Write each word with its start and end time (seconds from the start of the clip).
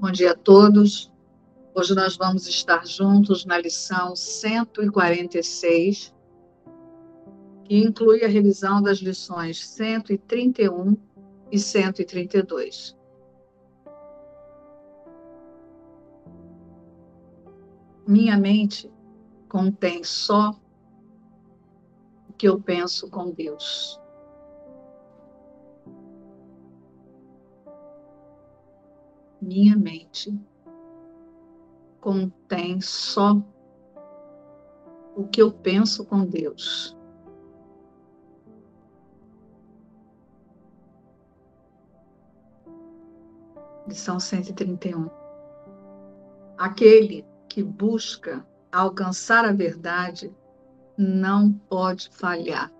Bom 0.00 0.10
dia 0.10 0.32
a 0.32 0.34
todos. 0.34 1.12
Hoje 1.74 1.94
nós 1.94 2.16
vamos 2.16 2.48
estar 2.48 2.86
juntos 2.86 3.44
na 3.44 3.58
lição 3.58 4.16
146, 4.16 6.14
que 7.64 7.76
inclui 7.76 8.24
a 8.24 8.28
revisão 8.28 8.80
das 8.80 8.96
lições 9.00 9.62
131 9.68 10.96
e 11.52 11.58
132. 11.58 12.96
Minha 18.08 18.38
mente 18.38 18.90
contém 19.50 20.02
só 20.02 20.58
o 22.26 22.32
que 22.32 22.48
eu 22.48 22.58
penso 22.58 23.10
com 23.10 23.30
Deus. 23.32 23.99
Minha 29.40 29.76
mente 29.76 30.38
contém 32.00 32.80
só 32.80 33.42
o 35.16 35.24
que 35.28 35.42
eu 35.42 35.52
penso 35.52 36.04
com 36.04 36.24
Deus. 36.24 36.96
Lição 43.86 44.20
131. 44.20 45.10
Aquele 46.56 47.26
que 47.48 47.62
busca 47.62 48.46
alcançar 48.70 49.44
a 49.44 49.52
verdade 49.52 50.32
não 50.96 51.52
pode 51.52 52.08
falhar. 52.10 52.72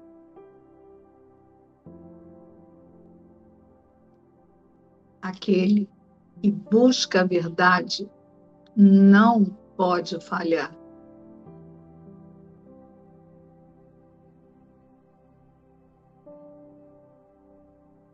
Aquele 5.21 5.91
e 6.43 6.51
busca 6.51 7.21
a 7.21 7.25
verdade 7.25 8.11
não 8.77 9.45
pode 9.77 10.19
falhar. 10.21 10.75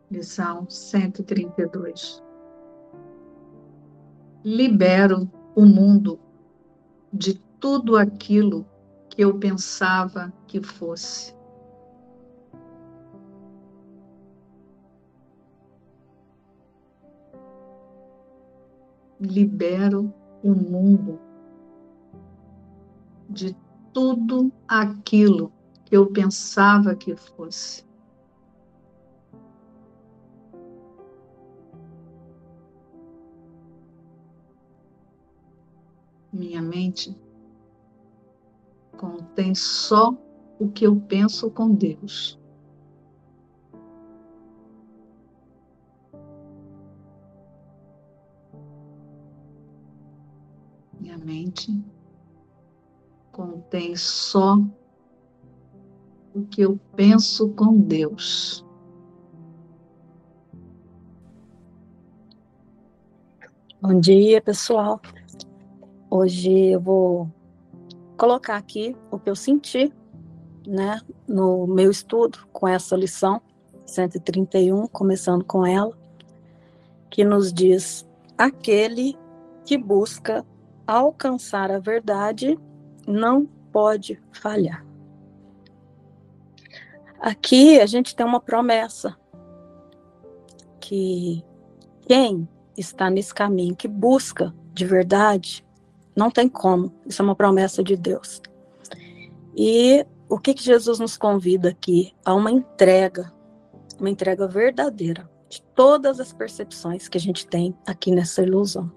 Lição 0.09 0.69
132. 0.69 2.23
Libero 4.43 5.29
o 5.55 5.65
mundo 5.65 6.19
de 7.11 7.33
tudo 7.59 7.97
aquilo 7.97 8.65
que 9.09 9.21
eu 9.21 9.37
pensava 9.37 10.31
que 10.47 10.61
fosse. 10.61 11.36
Libero 19.19 20.13
o 20.43 20.53
mundo 20.53 21.19
de 23.29 23.55
tudo 23.93 24.51
aquilo 24.67 25.51
que 25.85 25.95
eu 25.95 26.07
pensava 26.11 26.95
que 26.95 27.15
fosse. 27.15 27.85
Minha 36.31 36.61
mente 36.61 37.17
contém 38.97 39.55
só 39.55 40.15
o 40.59 40.69
que 40.69 40.85
eu 40.85 40.95
penso 40.95 41.49
com 41.49 41.73
Deus. 41.73 42.36
Mente 51.27 51.77
contém 53.33 53.97
só 53.97 54.57
o 56.33 56.45
que 56.45 56.61
eu 56.61 56.79
penso 56.95 57.49
com 57.49 57.77
Deus. 57.77 58.65
Bom 63.81 63.99
dia, 63.99 64.41
pessoal. 64.41 65.01
Hoje 66.09 66.69
eu 66.69 66.79
vou 66.79 67.29
colocar 68.15 68.55
aqui 68.55 68.95
o 69.11 69.19
que 69.19 69.29
eu 69.29 69.35
senti, 69.35 69.91
né, 70.65 71.01
no 71.27 71.67
meu 71.67 71.91
estudo 71.91 72.47
com 72.53 72.65
essa 72.65 72.95
lição 72.95 73.41
131, 73.85 74.87
começando 74.87 75.43
com 75.43 75.65
ela, 75.65 75.91
que 77.09 77.25
nos 77.25 77.51
diz: 77.51 78.07
aquele 78.37 79.17
que 79.65 79.77
busca 79.77 80.45
alcançar 80.87 81.69
a 81.69 81.79
verdade 81.79 82.57
não 83.05 83.45
pode 83.71 84.19
falhar. 84.31 84.85
Aqui 87.19 87.79
a 87.79 87.85
gente 87.85 88.15
tem 88.15 88.25
uma 88.25 88.39
promessa 88.39 89.17
que 90.79 91.43
quem 92.07 92.47
está 92.77 93.09
nesse 93.09 93.33
caminho, 93.33 93.75
que 93.75 93.87
busca 93.87 94.53
de 94.73 94.85
verdade, 94.85 95.65
não 96.15 96.31
tem 96.31 96.47
como. 96.47 96.93
Isso 97.05 97.21
é 97.21 97.25
uma 97.25 97.35
promessa 97.35 97.83
de 97.83 97.97
Deus. 97.97 98.41
E 99.55 100.05
o 100.29 100.37
que, 100.37 100.53
que 100.53 100.63
Jesus 100.63 100.99
nos 100.99 101.17
convida 101.17 101.69
aqui? 101.69 102.13
A 102.23 102.33
uma 102.33 102.51
entrega, 102.51 103.33
uma 103.99 104.09
entrega 104.09 104.47
verdadeira 104.47 105.29
de 105.49 105.61
todas 105.75 106.19
as 106.19 106.31
percepções 106.31 107.07
que 107.07 107.17
a 107.17 107.21
gente 107.21 107.47
tem 107.47 107.75
aqui 107.85 108.11
nessa 108.11 108.43
ilusão. 108.43 108.91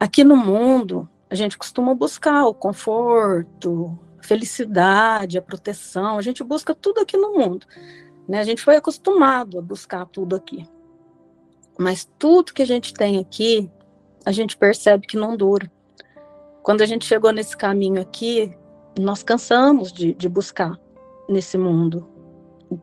Aqui 0.00 0.24
no 0.24 0.34
mundo, 0.34 1.06
a 1.28 1.34
gente 1.34 1.58
costuma 1.58 1.94
buscar 1.94 2.46
o 2.46 2.54
conforto, 2.54 3.98
a 4.18 4.22
felicidade, 4.22 5.36
a 5.36 5.42
proteção, 5.42 6.16
a 6.16 6.22
gente 6.22 6.42
busca 6.42 6.74
tudo 6.74 7.02
aqui 7.02 7.18
no 7.18 7.34
mundo. 7.34 7.66
Né? 8.26 8.40
A 8.40 8.44
gente 8.44 8.62
foi 8.62 8.76
acostumado 8.76 9.58
a 9.58 9.62
buscar 9.62 10.06
tudo 10.06 10.34
aqui. 10.34 10.66
Mas 11.78 12.08
tudo 12.18 12.54
que 12.54 12.62
a 12.62 12.66
gente 12.66 12.94
tem 12.94 13.18
aqui, 13.18 13.70
a 14.24 14.32
gente 14.32 14.56
percebe 14.56 15.06
que 15.06 15.18
não 15.18 15.36
dura. 15.36 15.70
Quando 16.62 16.80
a 16.80 16.86
gente 16.86 17.04
chegou 17.04 17.30
nesse 17.30 17.54
caminho 17.54 18.00
aqui, 18.00 18.56
nós 18.98 19.22
cansamos 19.22 19.92
de, 19.92 20.14
de 20.14 20.30
buscar 20.30 20.80
nesse 21.28 21.58
mundo. 21.58 22.08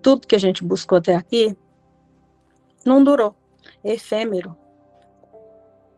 Tudo 0.03 0.27
que 0.27 0.35
a 0.35 0.39
gente 0.39 0.63
buscou 0.63 0.99
até 0.99 1.15
aqui 1.15 1.57
não 2.85 3.03
durou, 3.03 3.35
é 3.83 3.93
efêmero. 3.93 4.55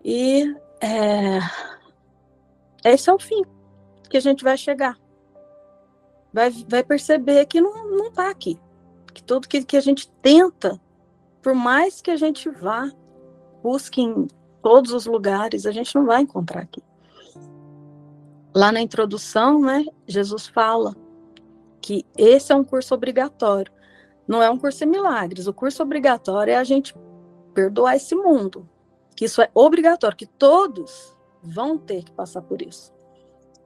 E 0.03 0.55
é, 0.81 1.39
esse 2.83 3.09
é 3.09 3.13
o 3.13 3.19
fim 3.19 3.43
que 4.09 4.17
a 4.17 4.21
gente 4.21 4.43
vai 4.43 4.57
chegar. 4.57 4.97
Vai, 6.33 6.49
vai 6.67 6.83
perceber 6.83 7.45
que 7.45 7.59
não, 7.59 7.89
não 7.89 8.11
tá 8.11 8.29
aqui. 8.29 8.59
Que 9.13 9.23
tudo 9.23 9.47
que, 9.47 9.63
que 9.63 9.77
a 9.77 9.81
gente 9.81 10.09
tenta, 10.21 10.79
por 11.41 11.53
mais 11.53 12.01
que 12.01 12.11
a 12.11 12.15
gente 12.15 12.49
vá, 12.49 12.91
busque 13.61 14.01
em 14.01 14.27
todos 14.61 14.93
os 14.93 15.05
lugares, 15.05 15.65
a 15.65 15.71
gente 15.71 15.93
não 15.95 16.05
vai 16.05 16.21
encontrar 16.21 16.61
aqui. 16.61 16.81
Lá 18.53 18.71
na 18.71 18.81
introdução, 18.81 19.61
né, 19.61 19.85
Jesus 20.07 20.47
fala 20.47 20.95
que 21.81 22.05
esse 22.17 22.51
é 22.51 22.55
um 22.55 22.63
curso 22.63 22.93
obrigatório. 22.93 23.71
Não 24.27 24.43
é 24.43 24.49
um 24.49 24.57
curso 24.57 24.79
de 24.79 24.85
milagres. 24.85 25.47
O 25.47 25.53
curso 25.53 25.81
obrigatório 25.81 26.51
é 26.51 26.57
a 26.57 26.63
gente 26.63 26.93
perdoar 27.53 27.95
esse 27.95 28.15
mundo, 28.15 28.67
que 29.19 29.25
isso 29.25 29.41
é 29.41 29.51
obrigatório, 29.53 30.15
que 30.15 30.25
todos 30.25 31.13
vão 31.43 31.77
ter 31.77 32.05
que 32.05 32.11
passar 32.13 32.41
por 32.41 32.61
isso. 32.61 32.93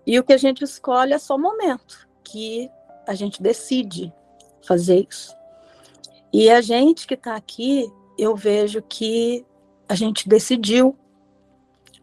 E 0.03 0.17
o 0.17 0.23
que 0.23 0.33
a 0.33 0.37
gente 0.37 0.63
escolhe 0.63 1.13
é 1.13 1.19
só 1.19 1.35
o 1.35 1.39
momento 1.39 2.09
que 2.23 2.71
a 3.05 3.13
gente 3.13 3.39
decide 3.39 4.11
fazer 4.65 5.05
isso. 5.07 5.31
E 6.33 6.49
a 6.49 6.59
gente 6.59 7.05
que 7.05 7.13
está 7.13 7.35
aqui, 7.35 7.87
eu 8.17 8.35
vejo 8.35 8.81
que 8.81 9.45
a 9.87 9.93
gente 9.93 10.27
decidiu 10.27 10.97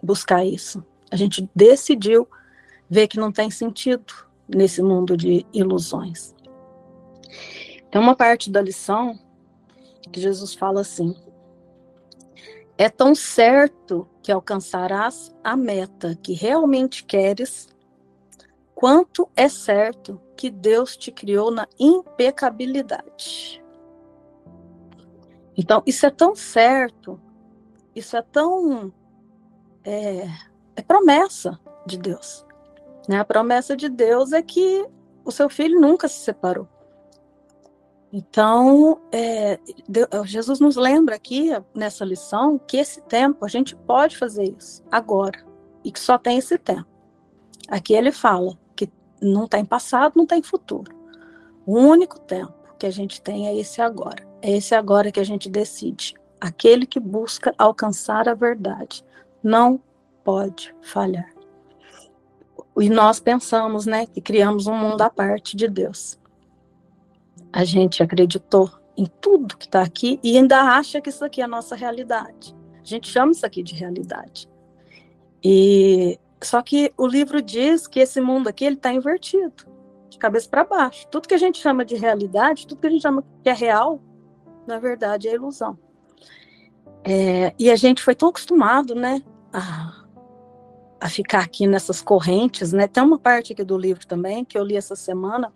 buscar 0.01 0.45
isso. 0.45 0.87
A 1.11 1.17
gente 1.17 1.51
decidiu 1.53 2.29
ver 2.89 3.09
que 3.09 3.19
não 3.19 3.33
tem 3.33 3.51
sentido 3.51 4.15
nesse 4.47 4.81
mundo 4.81 5.17
de 5.17 5.45
ilusões. 5.53 6.37
Tem 7.91 8.01
uma 8.01 8.15
parte 8.15 8.49
da 8.49 8.63
lição 8.63 9.19
que 10.13 10.21
Jesus 10.21 10.55
fala 10.55 10.83
assim: 10.83 11.17
é 12.81 12.89
tão 12.89 13.15
certo 13.15 14.09
que 14.23 14.33
alcançarás 14.33 15.37
a 15.45 15.55
meta 15.55 16.19
que 16.23 16.33
realmente 16.33 17.05
queres, 17.05 17.69
quanto 18.75 19.29
é 19.37 19.51
certo 19.51 20.19
que 20.35 20.51
Deus 20.51 20.97
te 20.97 21.13
criou 21.13 21.51
na 21.51 21.69
impecabilidade. 21.79 23.63
Então, 25.55 25.83
isso 25.85 26.07
é 26.07 26.11
tão 26.11 26.35
certo, 26.35 27.21
isso 27.95 28.17
é 28.17 28.23
tão. 28.23 28.91
É, 29.85 30.27
é 30.75 30.81
promessa 30.81 31.61
de 31.85 31.99
Deus. 31.99 32.47
Né? 33.07 33.21
A 33.21 33.27
promessa 33.27 33.77
de 33.77 33.91
Deus 33.91 34.33
é 34.33 34.41
que 34.41 34.89
o 35.23 35.31
seu 35.31 35.51
filho 35.51 35.79
nunca 35.79 36.09
se 36.09 36.21
separou. 36.21 36.67
Então, 38.13 39.01
é, 39.13 39.59
Jesus 40.25 40.59
nos 40.59 40.75
lembra 40.77 41.15
aqui 41.15 41.51
nessa 41.75 42.05
lição 42.05 42.59
que 42.59 42.77
esse 42.77 43.01
tempo 43.03 43.45
a 43.45 43.49
gente 43.49 43.77
pode 43.77 44.17
fazer 44.17 44.55
isso 44.59 44.83
agora 44.91 45.45
e 45.85 45.93
que 45.93 46.01
só 46.01 46.19
tem 46.19 46.39
esse 46.39 46.59
tempo. 46.59 46.87
Aqui 47.69 47.95
ele 47.95 48.11
fala 48.11 48.59
que 48.75 48.91
não 49.23 49.47
tem 49.47 49.65
passado, 49.65 50.15
não 50.17 50.27
tem 50.27 50.43
futuro. 50.43 50.93
O 51.65 51.79
único 51.79 52.19
tempo 52.19 52.53
que 52.77 52.87
a 52.87 52.91
gente 52.91 53.23
tem 53.23 53.47
é 53.47 53.57
esse 53.57 53.81
agora. 53.81 54.27
É 54.43 54.51
esse 54.51 54.75
agora 54.75 55.13
que 55.13 55.21
a 55.21 55.25
gente 55.25 55.49
decide. 55.49 56.15
Aquele 56.41 56.87
que 56.87 56.99
busca 56.99 57.55
alcançar 57.57 58.29
a 58.29 58.35
verdade 58.35 59.05
não 59.43 59.81
pode 60.25 60.75
falhar. 60.83 61.31
E 62.79 62.89
nós 62.89 63.21
pensamos, 63.21 63.87
né, 63.87 64.07
que 64.07 64.21
criamos 64.21 64.67
um 64.67 64.75
mundo 64.75 65.03
à 65.03 65.11
parte 65.11 65.57
de 65.57 65.69
Deus. 65.69 66.20
A 67.53 67.65
gente 67.65 68.03
acreditou 68.03 68.71
em 68.97 69.07
tudo 69.21 69.57
que 69.57 69.67
está 69.67 69.83
aqui 69.83 70.21
e 70.23 70.37
ainda 70.37 70.61
acha 70.61 71.01
que 71.01 71.09
isso 71.09 71.25
aqui 71.25 71.41
é 71.41 71.45
a 71.45 71.49
nossa 71.49 71.75
realidade. 71.75 72.55
A 72.81 72.85
gente 72.85 73.09
chama 73.09 73.33
isso 73.33 73.45
aqui 73.45 73.63
de 73.63 73.75
realidade. 73.75 74.49
E 75.43 76.19
só 76.43 76.63
que 76.63 76.93
o 76.97 77.07
livro 77.07 77.43
diz 77.43 77.87
que 77.87 78.01
esse 78.01 78.21
mundo 78.21 78.49
aqui 78.49 78.65
ele 78.65 78.77
está 78.77 78.93
invertido, 78.93 79.67
de 80.09 80.19
cabeça 80.19 80.49
para 80.49 80.65
baixo. 80.65 81.07
Tudo 81.09 81.29
que 81.29 81.35
a 81.35 81.39
gente 81.39 81.59
chama 81.59 81.85
de 81.85 81.97
realidade, 81.97 82.67
tudo 82.67 82.81
que 82.81 82.87
a 82.87 82.91
gente 82.91 83.03
chama 83.03 83.25
que 83.43 83.49
é 83.49 83.53
real, 83.53 84.01
na 84.67 84.79
verdade 84.79 85.29
é 85.29 85.35
ilusão. 85.35 85.79
É, 87.03 87.55
e 87.59 87.71
a 87.71 87.77
gente 87.77 88.03
foi 88.03 88.15
tão 88.15 88.29
acostumado, 88.29 88.95
né, 88.95 89.23
a, 89.53 90.05
a 91.01 91.09
ficar 91.09 91.41
aqui 91.41 91.67
nessas 91.67 92.03
correntes, 92.03 92.73
né? 92.73 92.87
Tem 92.87 93.03
uma 93.03 93.19
parte 93.19 93.53
aqui 93.53 93.65
do 93.65 93.79
livro 93.79 94.07
também 94.07 94.45
que 94.45 94.59
eu 94.59 94.65
li 94.65 94.77
essa 94.77 94.95
semana 94.95 95.53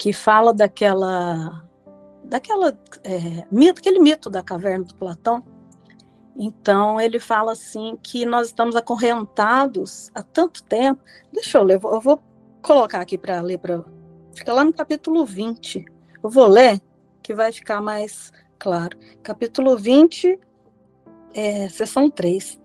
que 0.00 0.14
fala 0.14 0.54
daquela 0.54 1.62
daquela 2.24 2.70
é, 3.04 3.44
mito, 3.52 3.80
aquele 3.80 3.98
mito 3.98 4.30
da 4.30 4.42
caverna 4.42 4.86
do 4.86 4.94
Platão. 4.94 5.44
Então 6.34 6.98
ele 6.98 7.20
fala 7.20 7.52
assim 7.52 7.98
que 8.02 8.24
nós 8.24 8.46
estamos 8.46 8.74
acorrentados 8.76 10.10
há 10.14 10.22
tanto 10.22 10.62
tempo. 10.62 11.02
Deixa 11.30 11.58
eu 11.58 11.64
ler, 11.64 11.78
eu 11.84 12.00
vou 12.00 12.18
colocar 12.62 13.02
aqui 13.02 13.18
para 13.18 13.42
ler 13.42 13.58
para 13.58 13.84
fica 14.32 14.54
lá 14.54 14.64
no 14.64 14.72
capítulo 14.72 15.26
20. 15.26 15.84
Eu 16.22 16.30
vou 16.30 16.46
ler 16.46 16.80
que 17.22 17.34
vai 17.34 17.52
ficar 17.52 17.82
mais 17.82 18.32
claro. 18.58 18.96
Capítulo 19.22 19.76
20, 19.76 20.40
é, 21.34 21.68
seção 21.68 22.08
3. 22.08 22.58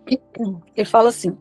Ele 0.73 0.85
fala 0.85 1.09
assim: 1.09 1.37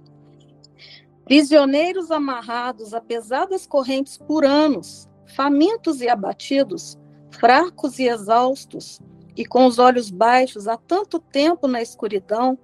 Prisioneiros 1.25 2.11
amarrados 2.11 2.93
a 2.93 3.01
pesadas 3.01 3.65
correntes 3.65 4.19
por 4.19 4.45
anos, 4.45 5.09
famintos 5.35 6.01
e 6.01 6.09
abatidos, 6.09 6.99
fracos 7.31 7.99
e 7.99 8.09
exaustos, 8.09 9.01
e 9.37 9.45
com 9.45 9.67
os 9.67 9.79
olhos 9.79 10.11
baixos 10.11 10.69
há 10.69 10.77
tanto 10.77 11.19
tempo 11.19 11.67
na 11.67 11.83
escuridão, 11.83 12.57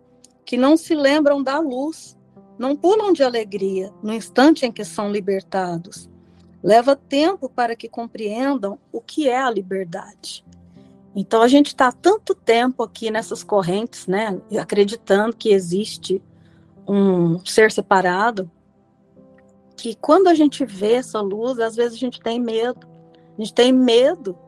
que 0.44 0.56
não 0.56 0.76
se 0.76 0.94
lembram 0.94 1.42
da 1.42 1.58
luz, 1.58 2.16
não 2.58 2.76
pulam 2.76 3.12
de 3.12 3.22
alegria 3.22 3.92
no 4.02 4.12
instante 4.12 4.64
em 4.64 4.72
que 4.72 4.84
são 4.84 5.10
libertados. 5.10 6.08
Leva 6.62 6.94
tempo 6.94 7.48
para 7.48 7.74
que 7.74 7.88
compreendam 7.88 8.78
o 8.92 9.00
que 9.00 9.28
é 9.28 9.40
a 9.40 9.50
liberdade. 9.50 10.44
Então 11.14 11.42
a 11.42 11.48
gente 11.48 11.68
está 11.68 11.90
tanto 11.90 12.34
tempo 12.34 12.82
aqui 12.82 13.10
nessas 13.10 13.42
correntes, 13.42 14.06
né, 14.06 14.40
acreditando 14.60 15.34
que 15.34 15.50
existe 15.50 16.22
um 16.86 17.44
ser 17.44 17.72
separado, 17.72 18.50
que 19.80 19.94
quando 19.94 20.28
a 20.28 20.34
gente 20.34 20.62
vê 20.64 20.94
essa 20.94 21.20
luz, 21.22 21.58
às 21.58 21.74
vezes 21.74 21.94
a 21.94 21.98
gente 21.98 22.20
tem 22.20 22.38
medo. 22.38 22.86
A 23.38 23.42
gente 23.42 23.54
tem 23.54 23.72
medo 23.72 24.38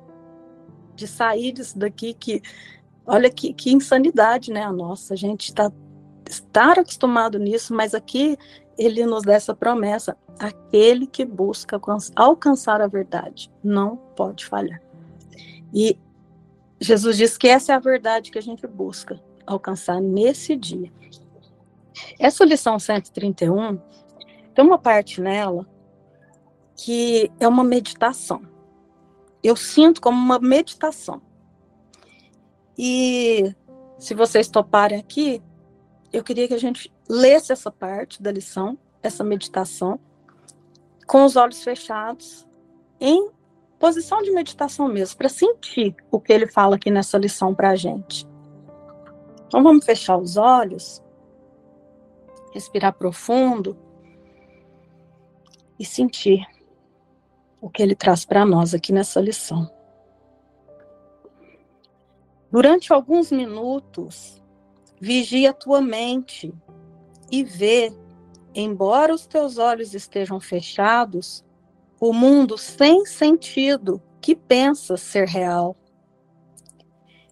de 0.95 1.07
sair 1.07 1.53
disso 1.53 1.79
daqui 1.79 2.13
que 2.13 2.43
olha 3.07 3.31
que, 3.31 3.55
que 3.55 3.73
insanidade, 3.73 4.53
né, 4.53 4.63
a 4.63 4.71
nossa. 4.71 5.15
A 5.15 5.17
gente 5.17 5.49
está 5.49 5.73
estar 6.29 6.79
acostumado 6.79 7.39
nisso, 7.39 7.75
mas 7.75 7.95
aqui 7.95 8.37
ele 8.77 9.07
nos 9.07 9.23
dá 9.23 9.33
essa 9.33 9.55
promessa: 9.55 10.15
aquele 10.39 11.07
que 11.07 11.25
busca 11.25 11.81
alcançar 12.15 12.83
a 12.83 12.87
verdade 12.87 13.51
não 13.65 13.97
pode 13.97 14.45
falhar. 14.45 14.83
E 15.73 15.99
Jesus 16.79 17.17
diz 17.17 17.39
que 17.39 17.49
essa 17.49 17.73
é 17.73 17.75
a 17.77 17.81
verdade 17.81 18.31
que 18.31 18.39
a 18.39 18.43
gente 18.43 18.67
busca 18.67 19.19
alcançar 19.47 19.99
nesse 19.99 20.55
dia. 20.55 20.93
Essa 22.19 22.45
lição 22.45 22.79
131 22.79 23.79
tem 24.55 24.65
uma 24.65 24.79
parte 24.79 25.21
nela 25.21 25.67
que 26.77 27.31
é 27.39 27.47
uma 27.47 27.65
meditação. 27.65 28.43
Eu 29.43 29.57
sinto 29.57 30.01
como 30.01 30.17
uma 30.17 30.39
meditação. 30.39 31.21
E 32.77 33.55
se 33.99 34.15
vocês 34.15 34.49
toparem 34.49 34.99
aqui, 34.99 35.43
eu 36.13 36.23
queria 36.23 36.49
que 36.49 36.55
a 36.55 36.59
gente 36.59 36.93
lesse 37.09 37.53
essa 37.53 37.71
parte 37.71 38.23
da 38.23 38.31
lição, 38.31 38.79
essa 39.03 39.25
meditação, 39.25 39.99
com 41.07 41.25
os 41.25 41.37
olhos 41.37 41.63
fechados, 41.63 42.47
em 43.01 43.31
posição 43.79 44.23
de 44.23 44.31
meditação 44.31 44.89
mesmo, 44.89 45.17
para 45.17 45.29
sentir 45.29 45.95
o 46.11 46.21
que 46.21 46.33
ele 46.33 46.47
fala 46.47 46.77
aqui 46.77 46.91
nessa 46.91 47.19
lição 47.19 47.55
para 47.55 47.71
a 47.71 47.77
gente. 47.77 48.27
Então 49.47 49.63
vamos 49.63 49.85
fechar 49.85 50.17
os 50.17 50.37
olhos, 50.37 51.03
respirar 52.53 52.95
profundo 52.95 53.77
e 55.83 55.85
sentir 55.85 56.47
o 57.61 57.69
que 57.69 57.83
ele 57.83 57.97
traz 57.97 58.25
para 58.25 58.47
nós 58.47 58.73
aqui 58.73 58.93
nessa 58.93 59.21
lição. 59.21 59.69
Durante 62.53 62.93
alguns 62.93 63.33
minutos, 63.33 64.41
vigia 65.01 65.51
a 65.51 65.53
tua 65.53 65.81
mente 65.81 66.55
e 67.33 67.43
vê, 67.43 67.93
embora 68.55 69.13
os 69.13 69.27
teus 69.27 69.59
olhos 69.59 69.93
estejam 69.93 70.39
fechados, 70.39 71.45
o 72.01 72.13
mundo 72.13 72.57
sem 72.57 73.05
sentido 73.05 74.01
que 74.21 74.37
pensas 74.37 75.01
ser 75.01 75.27
real. 75.27 75.77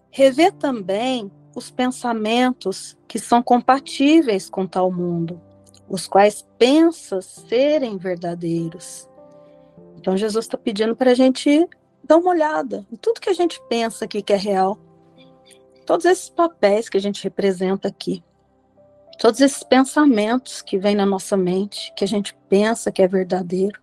Revê 0.09 0.51
também 0.51 1.31
os 1.55 1.71
pensamentos 1.71 2.97
que 3.07 3.17
são 3.17 3.41
compatíveis 3.41 4.49
com 4.49 4.67
tal 4.67 4.91
mundo 4.91 5.41
os 5.91 6.07
quais 6.07 6.47
pensas 6.57 7.25
serem 7.25 7.97
verdadeiros. 7.97 9.09
Então, 9.97 10.15
Jesus 10.15 10.45
está 10.45 10.57
pedindo 10.57 10.95
para 10.95 11.11
a 11.11 11.13
gente 11.13 11.67
dar 12.01 12.15
uma 12.15 12.31
olhada 12.31 12.87
em 12.89 12.95
tudo 12.95 13.19
que 13.19 13.29
a 13.29 13.33
gente 13.33 13.61
pensa 13.67 14.05
aqui 14.05 14.21
que 14.21 14.31
é 14.31 14.37
real, 14.37 14.79
todos 15.85 16.05
esses 16.05 16.29
papéis 16.29 16.87
que 16.87 16.95
a 16.95 17.01
gente 17.01 17.21
representa 17.21 17.89
aqui, 17.89 18.23
todos 19.19 19.41
esses 19.41 19.63
pensamentos 19.63 20.61
que 20.61 20.79
vêm 20.79 20.95
na 20.95 21.05
nossa 21.05 21.35
mente, 21.35 21.93
que 21.93 22.05
a 22.05 22.07
gente 22.07 22.33
pensa 22.47 22.89
que 22.89 23.01
é 23.01 23.07
verdadeiro. 23.07 23.79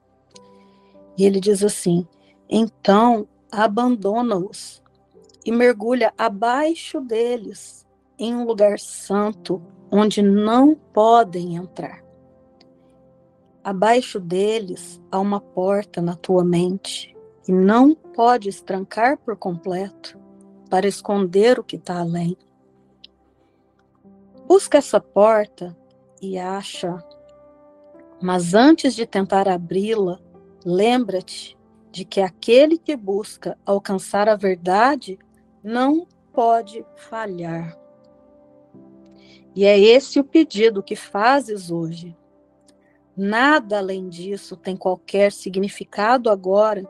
E 1.16 1.26
ele 1.26 1.38
diz 1.38 1.62
assim: 1.62 2.08
então 2.48 3.28
abandona-os 3.52 4.82
e 5.44 5.52
mergulha 5.52 6.12
abaixo 6.16 7.00
deles 7.02 7.86
em 8.18 8.34
um 8.34 8.44
lugar 8.44 8.78
santo 8.78 9.62
onde 9.90 10.22
não 10.22 10.74
podem 10.74 11.56
entrar. 11.56 12.02
Abaixo 13.62 14.18
deles 14.18 15.00
há 15.10 15.18
uma 15.18 15.40
porta 15.40 16.00
na 16.00 16.16
tua 16.16 16.44
mente 16.44 17.14
e 17.46 17.52
não 17.52 17.94
podes 17.94 18.60
trancar 18.60 19.18
por 19.18 19.36
completo 19.36 20.18
para 20.70 20.86
esconder 20.86 21.58
o 21.58 21.64
que 21.64 21.76
está 21.76 21.98
além. 21.98 22.36
Busca 24.46 24.78
essa 24.78 25.00
porta 25.00 25.76
e 26.20 26.38
acha, 26.38 27.02
mas 28.20 28.54
antes 28.54 28.94
de 28.94 29.06
tentar 29.06 29.48
abri-la, 29.48 30.18
lembra-te 30.64 31.56
de 31.90 32.04
que 32.04 32.20
aquele 32.20 32.78
que 32.78 32.96
busca 32.96 33.58
alcançar 33.64 34.28
a 34.28 34.36
verdade 34.36 35.18
não 35.62 36.06
pode 36.32 36.84
falhar. 36.96 37.87
E 39.58 39.64
é 39.64 39.76
esse 39.76 40.20
o 40.20 40.24
pedido 40.24 40.84
que 40.84 40.94
fazes 40.94 41.68
hoje. 41.68 42.16
Nada 43.16 43.78
além 43.78 44.08
disso 44.08 44.56
tem 44.56 44.76
qualquer 44.76 45.32
significado 45.32 46.30
agora. 46.30 46.88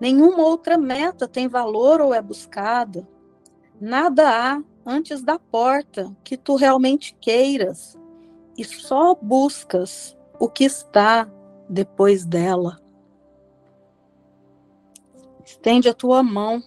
Nenhuma 0.00 0.44
outra 0.44 0.78
meta 0.78 1.26
tem 1.26 1.48
valor 1.48 2.00
ou 2.00 2.14
é 2.14 2.22
buscada. 2.22 3.04
Nada 3.80 4.30
há 4.30 4.62
antes 4.86 5.24
da 5.24 5.40
porta 5.40 6.16
que 6.22 6.36
tu 6.36 6.54
realmente 6.54 7.16
queiras 7.20 7.98
e 8.56 8.62
só 8.62 9.12
buscas 9.16 10.16
o 10.38 10.48
que 10.48 10.62
está 10.62 11.28
depois 11.68 12.24
dela. 12.24 12.78
Estende 15.44 15.88
a 15.88 15.94
tua 15.94 16.22
mão 16.22 16.62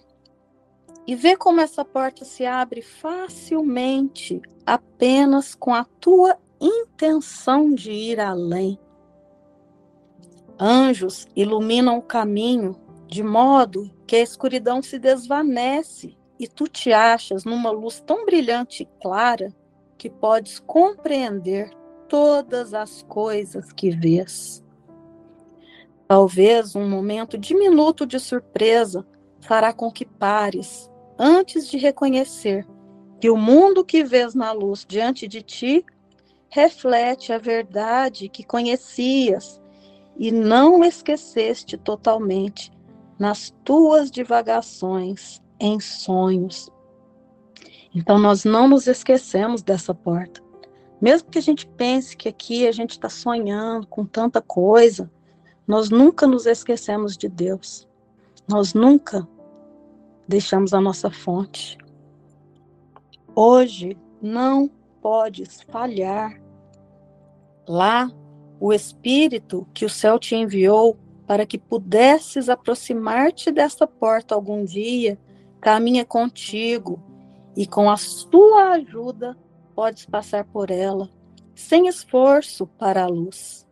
e 1.06 1.14
vê 1.16 1.36
como 1.36 1.60
essa 1.60 1.84
porta 1.84 2.24
se 2.24 2.46
abre 2.46 2.80
facilmente, 2.80 4.40
apenas 4.64 5.54
com 5.54 5.74
a 5.74 5.84
tua 5.84 6.38
intenção 6.60 7.74
de 7.74 7.90
ir 7.90 8.20
além. 8.20 8.78
Anjos 10.58 11.26
iluminam 11.34 11.98
o 11.98 12.02
caminho 12.02 12.80
de 13.08 13.22
modo 13.22 13.90
que 14.06 14.16
a 14.16 14.20
escuridão 14.20 14.80
se 14.80 14.98
desvanece 14.98 16.16
e 16.38 16.46
tu 16.46 16.68
te 16.68 16.92
achas 16.92 17.44
numa 17.44 17.70
luz 17.70 18.00
tão 18.00 18.24
brilhante 18.24 18.84
e 18.84 19.02
clara 19.02 19.52
que 19.98 20.08
podes 20.08 20.60
compreender 20.60 21.70
todas 22.08 22.74
as 22.74 23.02
coisas 23.02 23.72
que 23.72 23.90
vês. 23.90 24.62
Talvez 26.06 26.76
um 26.76 26.88
momento 26.88 27.36
diminuto 27.36 28.06
de 28.06 28.20
surpresa 28.20 29.04
fará 29.40 29.72
com 29.72 29.90
que 29.90 30.04
pares 30.04 30.91
antes 31.18 31.68
de 31.68 31.76
reconhecer 31.76 32.66
que 33.20 33.30
o 33.30 33.36
mundo 33.36 33.84
que 33.84 34.02
vês 34.02 34.34
na 34.34 34.52
luz 34.52 34.84
diante 34.86 35.28
de 35.28 35.42
ti 35.42 35.84
reflete 36.48 37.32
a 37.32 37.38
verdade 37.38 38.28
que 38.28 38.44
conhecias 38.44 39.60
e 40.16 40.30
não 40.30 40.84
esqueceste 40.84 41.76
totalmente 41.76 42.70
nas 43.18 43.54
tuas 43.64 44.10
divagações 44.10 45.40
em 45.58 45.78
sonhos. 45.78 46.68
Então, 47.94 48.18
nós 48.18 48.44
não 48.44 48.66
nos 48.66 48.86
esquecemos 48.86 49.62
dessa 49.62 49.94
porta. 49.94 50.42
Mesmo 51.00 51.30
que 51.30 51.38
a 51.38 51.42
gente 51.42 51.66
pense 51.66 52.16
que 52.16 52.28
aqui 52.28 52.66
a 52.66 52.72
gente 52.72 52.92
está 52.92 53.08
sonhando 53.08 53.86
com 53.86 54.04
tanta 54.04 54.40
coisa, 54.40 55.10
nós 55.66 55.90
nunca 55.90 56.26
nos 56.26 56.46
esquecemos 56.46 57.16
de 57.16 57.28
Deus. 57.28 57.88
Nós 58.48 58.74
nunca 58.74 59.28
deixamos 60.32 60.72
a 60.72 60.80
nossa 60.80 61.10
fonte. 61.10 61.76
Hoje 63.34 63.98
não 64.22 64.66
podes 65.02 65.60
falhar. 65.60 66.40
Lá, 67.68 68.10
o 68.58 68.72
Espírito 68.72 69.68
que 69.74 69.84
o 69.84 69.90
céu 69.90 70.18
te 70.18 70.34
enviou 70.34 70.96
para 71.26 71.44
que 71.44 71.58
pudesses 71.58 72.48
aproximar-te 72.48 73.50
desta 73.52 73.86
porta 73.86 74.34
algum 74.34 74.64
dia, 74.64 75.18
caminha 75.60 76.02
contigo 76.02 76.98
e 77.54 77.66
com 77.66 77.90
a 77.90 77.98
sua 77.98 78.70
ajuda 78.70 79.36
podes 79.74 80.06
passar 80.06 80.44
por 80.44 80.70
ela, 80.70 81.10
sem 81.54 81.88
esforço 81.88 82.66
para 82.66 83.04
a 83.04 83.06
luz. 83.06 83.66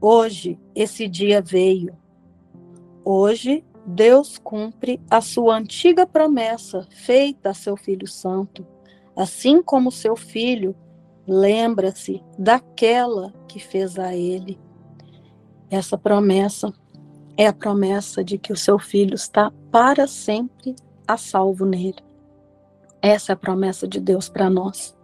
Hoje 0.00 0.56
esse 0.72 1.08
dia 1.08 1.42
veio. 1.42 1.98
Hoje 3.04 3.64
Deus 3.90 4.36
cumpre 4.36 5.00
a 5.10 5.22
sua 5.22 5.56
antiga 5.56 6.06
promessa 6.06 6.86
feita 6.90 7.48
a 7.48 7.54
seu 7.54 7.74
Filho 7.74 8.06
Santo, 8.06 8.66
assim 9.16 9.62
como 9.62 9.90
seu 9.90 10.14
filho 10.14 10.76
lembra-se 11.26 12.22
daquela 12.38 13.32
que 13.48 13.58
fez 13.58 13.98
a 13.98 14.14
ele. 14.14 14.60
Essa 15.70 15.96
promessa 15.96 16.70
é 17.34 17.46
a 17.46 17.52
promessa 17.52 18.22
de 18.22 18.36
que 18.36 18.52
o 18.52 18.56
seu 18.56 18.78
filho 18.78 19.14
está 19.14 19.50
para 19.70 20.06
sempre 20.06 20.76
a 21.06 21.16
salvo 21.16 21.64
nele. 21.64 22.04
Essa 23.00 23.32
é 23.32 23.34
a 23.34 23.36
promessa 23.36 23.88
de 23.88 24.00
Deus 24.00 24.28
para 24.28 24.50
nós 24.50 24.94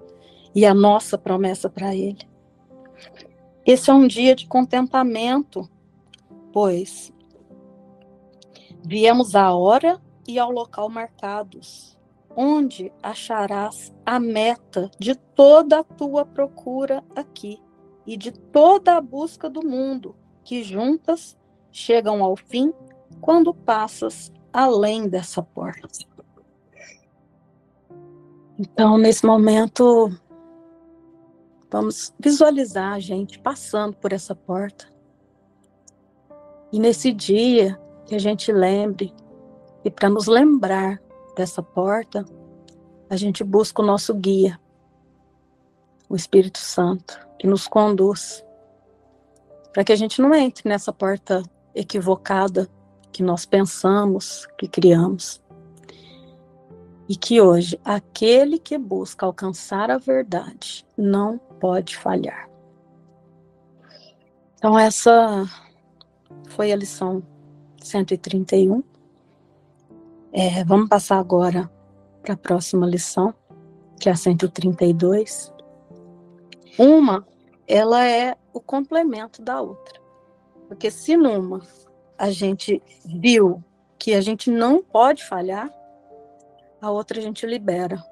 e 0.54 0.66
a 0.66 0.74
nossa 0.74 1.16
promessa 1.16 1.70
para 1.70 1.94
ele. 1.96 2.28
Esse 3.64 3.88
é 3.88 3.94
um 3.94 4.06
dia 4.06 4.36
de 4.36 4.46
contentamento, 4.46 5.66
pois 6.52 7.13
viemos 8.84 9.34
à 9.34 9.54
hora 9.54 10.00
e 10.26 10.38
ao 10.38 10.50
local 10.50 10.88
marcados 10.88 11.94
onde 12.36 12.92
acharás 13.02 13.94
a 14.04 14.18
meta 14.18 14.90
de 14.98 15.14
toda 15.14 15.80
a 15.80 15.84
tua 15.84 16.24
procura 16.24 17.02
aqui 17.14 17.60
e 18.06 18.16
de 18.16 18.32
toda 18.32 18.96
a 18.96 19.00
busca 19.00 19.48
do 19.48 19.66
mundo, 19.66 20.14
que 20.42 20.62
juntas 20.62 21.38
chegam 21.70 22.22
ao 22.22 22.36
fim 22.36 22.72
quando 23.20 23.54
passas 23.54 24.32
além 24.52 25.08
dessa 25.08 25.42
porta. 25.42 25.88
Então, 28.58 28.98
nesse 28.98 29.24
momento, 29.26 30.12
vamos 31.70 32.14
visualizar 32.20 32.92
a 32.92 33.00
gente 33.00 33.38
passando 33.38 33.96
por 33.96 34.12
essa 34.12 34.34
porta. 34.34 34.92
E 36.70 36.78
nesse 36.78 37.12
dia, 37.12 37.80
que 38.06 38.14
a 38.14 38.18
gente 38.18 38.52
lembre, 38.52 39.14
e 39.84 39.90
para 39.90 40.08
nos 40.08 40.26
lembrar 40.26 41.00
dessa 41.37 41.62
porta, 41.62 42.25
a 43.08 43.16
gente 43.16 43.44
busca 43.44 43.82
o 43.82 43.87
nosso 43.87 44.14
guia, 44.14 44.58
o 46.08 46.16
Espírito 46.16 46.58
Santo, 46.58 47.18
que 47.38 47.46
nos 47.46 47.66
conduz, 47.66 48.44
para 49.73 49.84
que 49.84 49.92
a 49.92 49.96
gente 49.96 50.20
não 50.20 50.34
entre 50.34 50.68
nessa 50.68 50.92
porta 50.92 51.42
equivocada 51.75 52.68
que 53.12 53.23
nós 53.23 53.44
pensamos, 53.44 54.46
que 54.58 54.68
criamos. 54.68 55.42
E 57.08 57.16
que 57.16 57.40
hoje 57.40 57.78
aquele 57.84 58.58
que 58.58 58.78
busca 58.78 59.26
alcançar 59.26 59.90
a 59.90 59.99
verdade 59.99 60.87
não 60.96 61.38
pode 61.61 61.96
falhar. 61.96 62.49
Então, 64.56 64.78
essa 64.78 65.44
foi 66.49 66.73
a 66.73 66.76
lição 66.76 67.23
131. 67.84 68.82
É, 70.32 70.64
vamos 70.64 70.88
passar 70.88 71.18
agora 71.18 71.70
para 72.22 72.34
a 72.34 72.36
próxima 72.36 72.86
lição, 72.86 73.34
que 74.00 74.08
é 74.08 74.12
a 74.12 74.16
132. 74.16 75.52
Uma, 76.78 77.26
ela 77.68 78.04
é 78.04 78.36
o 78.52 78.60
complemento 78.60 79.42
da 79.42 79.60
outra. 79.60 80.00
Porque 80.66 80.90
se 80.90 81.16
numa 81.16 81.60
a 82.18 82.30
gente 82.30 82.82
viu 83.04 83.62
que 83.98 84.14
a 84.14 84.20
gente 84.20 84.50
não 84.50 84.82
pode 84.82 85.24
falhar, 85.24 85.70
a 86.80 86.90
outra 86.90 87.18
a 87.18 87.22
gente 87.22 87.46
libera. 87.46 88.02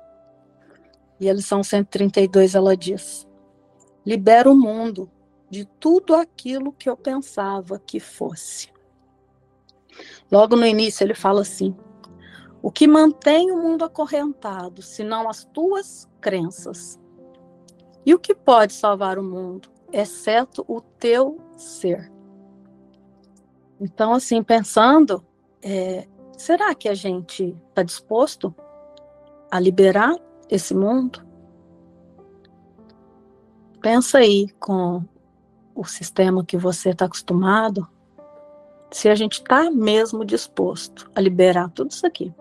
E 1.18 1.30
a 1.30 1.32
lição 1.32 1.62
132 1.62 2.54
ela 2.54 2.76
diz: 2.76 3.26
libera 4.04 4.50
o 4.50 4.54
mundo 4.54 5.10
de 5.48 5.64
tudo 5.64 6.14
aquilo 6.14 6.72
que 6.72 6.88
eu 6.88 6.96
pensava 6.96 7.78
que 7.78 7.98
fosse. 7.98 8.72
Logo 10.30 10.56
no 10.56 10.66
início 10.66 11.04
ele 11.04 11.14
fala 11.14 11.42
assim: 11.42 11.76
o 12.62 12.70
que 12.70 12.86
mantém 12.86 13.50
o 13.50 13.56
mundo 13.56 13.84
acorrentado, 13.84 14.82
senão 14.82 15.28
as 15.28 15.44
tuas 15.44 16.08
crenças? 16.20 16.98
E 18.06 18.14
o 18.14 18.18
que 18.18 18.34
pode 18.34 18.72
salvar 18.72 19.18
o 19.18 19.22
mundo, 19.22 19.68
exceto 19.92 20.64
o 20.68 20.80
teu 20.80 21.40
ser? 21.56 22.10
Então, 23.80 24.12
assim, 24.12 24.42
pensando, 24.42 25.24
é, 25.60 26.06
será 26.38 26.72
que 26.72 26.88
a 26.88 26.94
gente 26.94 27.56
está 27.68 27.82
disposto 27.82 28.54
a 29.50 29.58
liberar 29.58 30.14
esse 30.48 30.72
mundo? 30.72 31.26
Pensa 33.80 34.18
aí 34.18 34.48
com 34.60 35.02
o 35.74 35.84
sistema 35.84 36.44
que 36.44 36.56
você 36.56 36.90
está 36.90 37.06
acostumado, 37.06 37.88
se 38.92 39.08
a 39.08 39.14
gente 39.14 39.40
está 39.40 39.70
mesmo 39.70 40.24
disposto 40.24 41.10
a 41.14 41.20
liberar 41.20 41.70
tudo 41.70 41.90
isso 41.90 42.06
aqui 42.06 42.32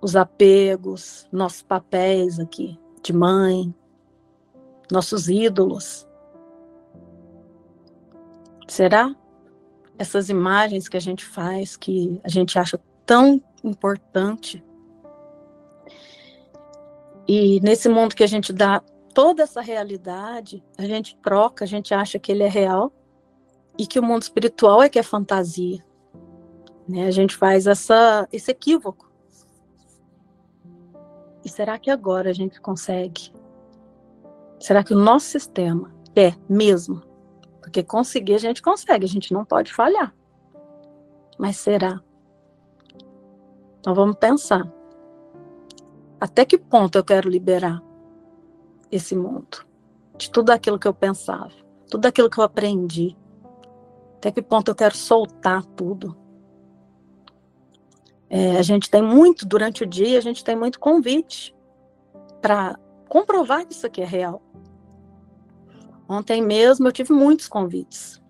os 0.00 0.14
apegos, 0.14 1.26
nossos 1.32 1.62
papéis 1.62 2.38
aqui 2.38 2.78
de 3.02 3.12
mãe, 3.12 3.74
nossos 4.90 5.28
ídolos. 5.28 6.06
Será 8.66 9.14
essas 9.98 10.28
imagens 10.28 10.88
que 10.88 10.96
a 10.96 11.00
gente 11.00 11.24
faz, 11.24 11.76
que 11.76 12.20
a 12.22 12.28
gente 12.28 12.58
acha 12.58 12.80
tão 13.04 13.42
importante, 13.64 14.62
e 17.26 17.60
nesse 17.60 17.88
mundo 17.88 18.14
que 18.14 18.24
a 18.24 18.28
gente 18.28 18.52
dá 18.52 18.82
toda 19.12 19.42
essa 19.42 19.60
realidade, 19.60 20.64
a 20.78 20.84
gente 20.86 21.16
troca, 21.16 21.64
a 21.64 21.68
gente 21.68 21.92
acha 21.92 22.18
que 22.18 22.32
ele 22.32 22.42
é 22.42 22.48
real 22.48 22.92
e 23.78 23.86
que 23.86 24.00
o 24.00 24.02
mundo 24.02 24.22
espiritual 24.22 24.82
é 24.82 24.88
que 24.88 24.98
é 24.98 25.02
fantasia. 25.02 25.82
Né? 26.88 27.06
A 27.06 27.10
gente 27.10 27.36
faz 27.36 27.66
essa, 27.66 28.28
esse 28.32 28.50
equívoco. 28.50 29.08
E 31.44 31.48
será 31.48 31.78
que 31.78 31.90
agora 31.90 32.30
a 32.30 32.32
gente 32.32 32.60
consegue? 32.60 33.32
Será 34.58 34.82
que 34.82 34.92
o 34.92 34.98
nosso 34.98 35.26
sistema 35.26 35.94
é 36.16 36.34
mesmo? 36.48 37.02
Porque 37.62 37.82
conseguir 37.82 38.34
a 38.34 38.38
gente 38.38 38.60
consegue, 38.60 39.04
a 39.04 39.08
gente 39.08 39.32
não 39.32 39.44
pode 39.44 39.72
falhar. 39.72 40.14
Mas 41.38 41.56
será? 41.58 42.02
Então 43.78 43.94
vamos 43.94 44.16
pensar. 44.16 44.70
Até 46.20 46.44
que 46.44 46.58
ponto 46.58 46.98
eu 46.98 47.04
quero 47.04 47.30
liberar 47.30 47.80
esse 48.90 49.14
mundo? 49.14 49.64
De 50.16 50.30
tudo 50.30 50.50
aquilo 50.50 50.78
que 50.78 50.88
eu 50.88 50.94
pensava, 50.94 51.52
tudo 51.88 52.06
aquilo 52.06 52.28
que 52.28 52.40
eu 52.40 52.44
aprendi. 52.44 53.16
Até 54.18 54.32
que 54.32 54.42
ponto 54.42 54.68
eu 54.68 54.74
quero 54.74 54.96
soltar 54.96 55.64
tudo? 55.64 56.16
É, 58.28 58.58
a 58.58 58.62
gente 58.62 58.90
tem 58.90 59.00
muito, 59.00 59.46
durante 59.46 59.84
o 59.84 59.86
dia, 59.86 60.18
a 60.18 60.20
gente 60.20 60.42
tem 60.42 60.56
muito 60.56 60.80
convite 60.80 61.54
para 62.42 62.76
comprovar 63.08 63.64
que 63.64 63.72
isso 63.72 63.86
aqui 63.86 64.02
é 64.02 64.04
real. 64.04 64.42
Ontem 66.08 66.42
mesmo 66.42 66.88
eu 66.88 66.92
tive 66.92 67.12
muitos 67.12 67.46
convites. 67.48 68.20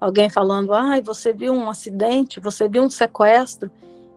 alguém 0.00 0.28
falando, 0.28 0.74
ai, 0.74 1.00
você 1.00 1.32
viu 1.32 1.54
um 1.54 1.70
acidente, 1.70 2.40
você 2.40 2.68
viu 2.68 2.82
um 2.82 2.90
sequestro, 2.90 3.70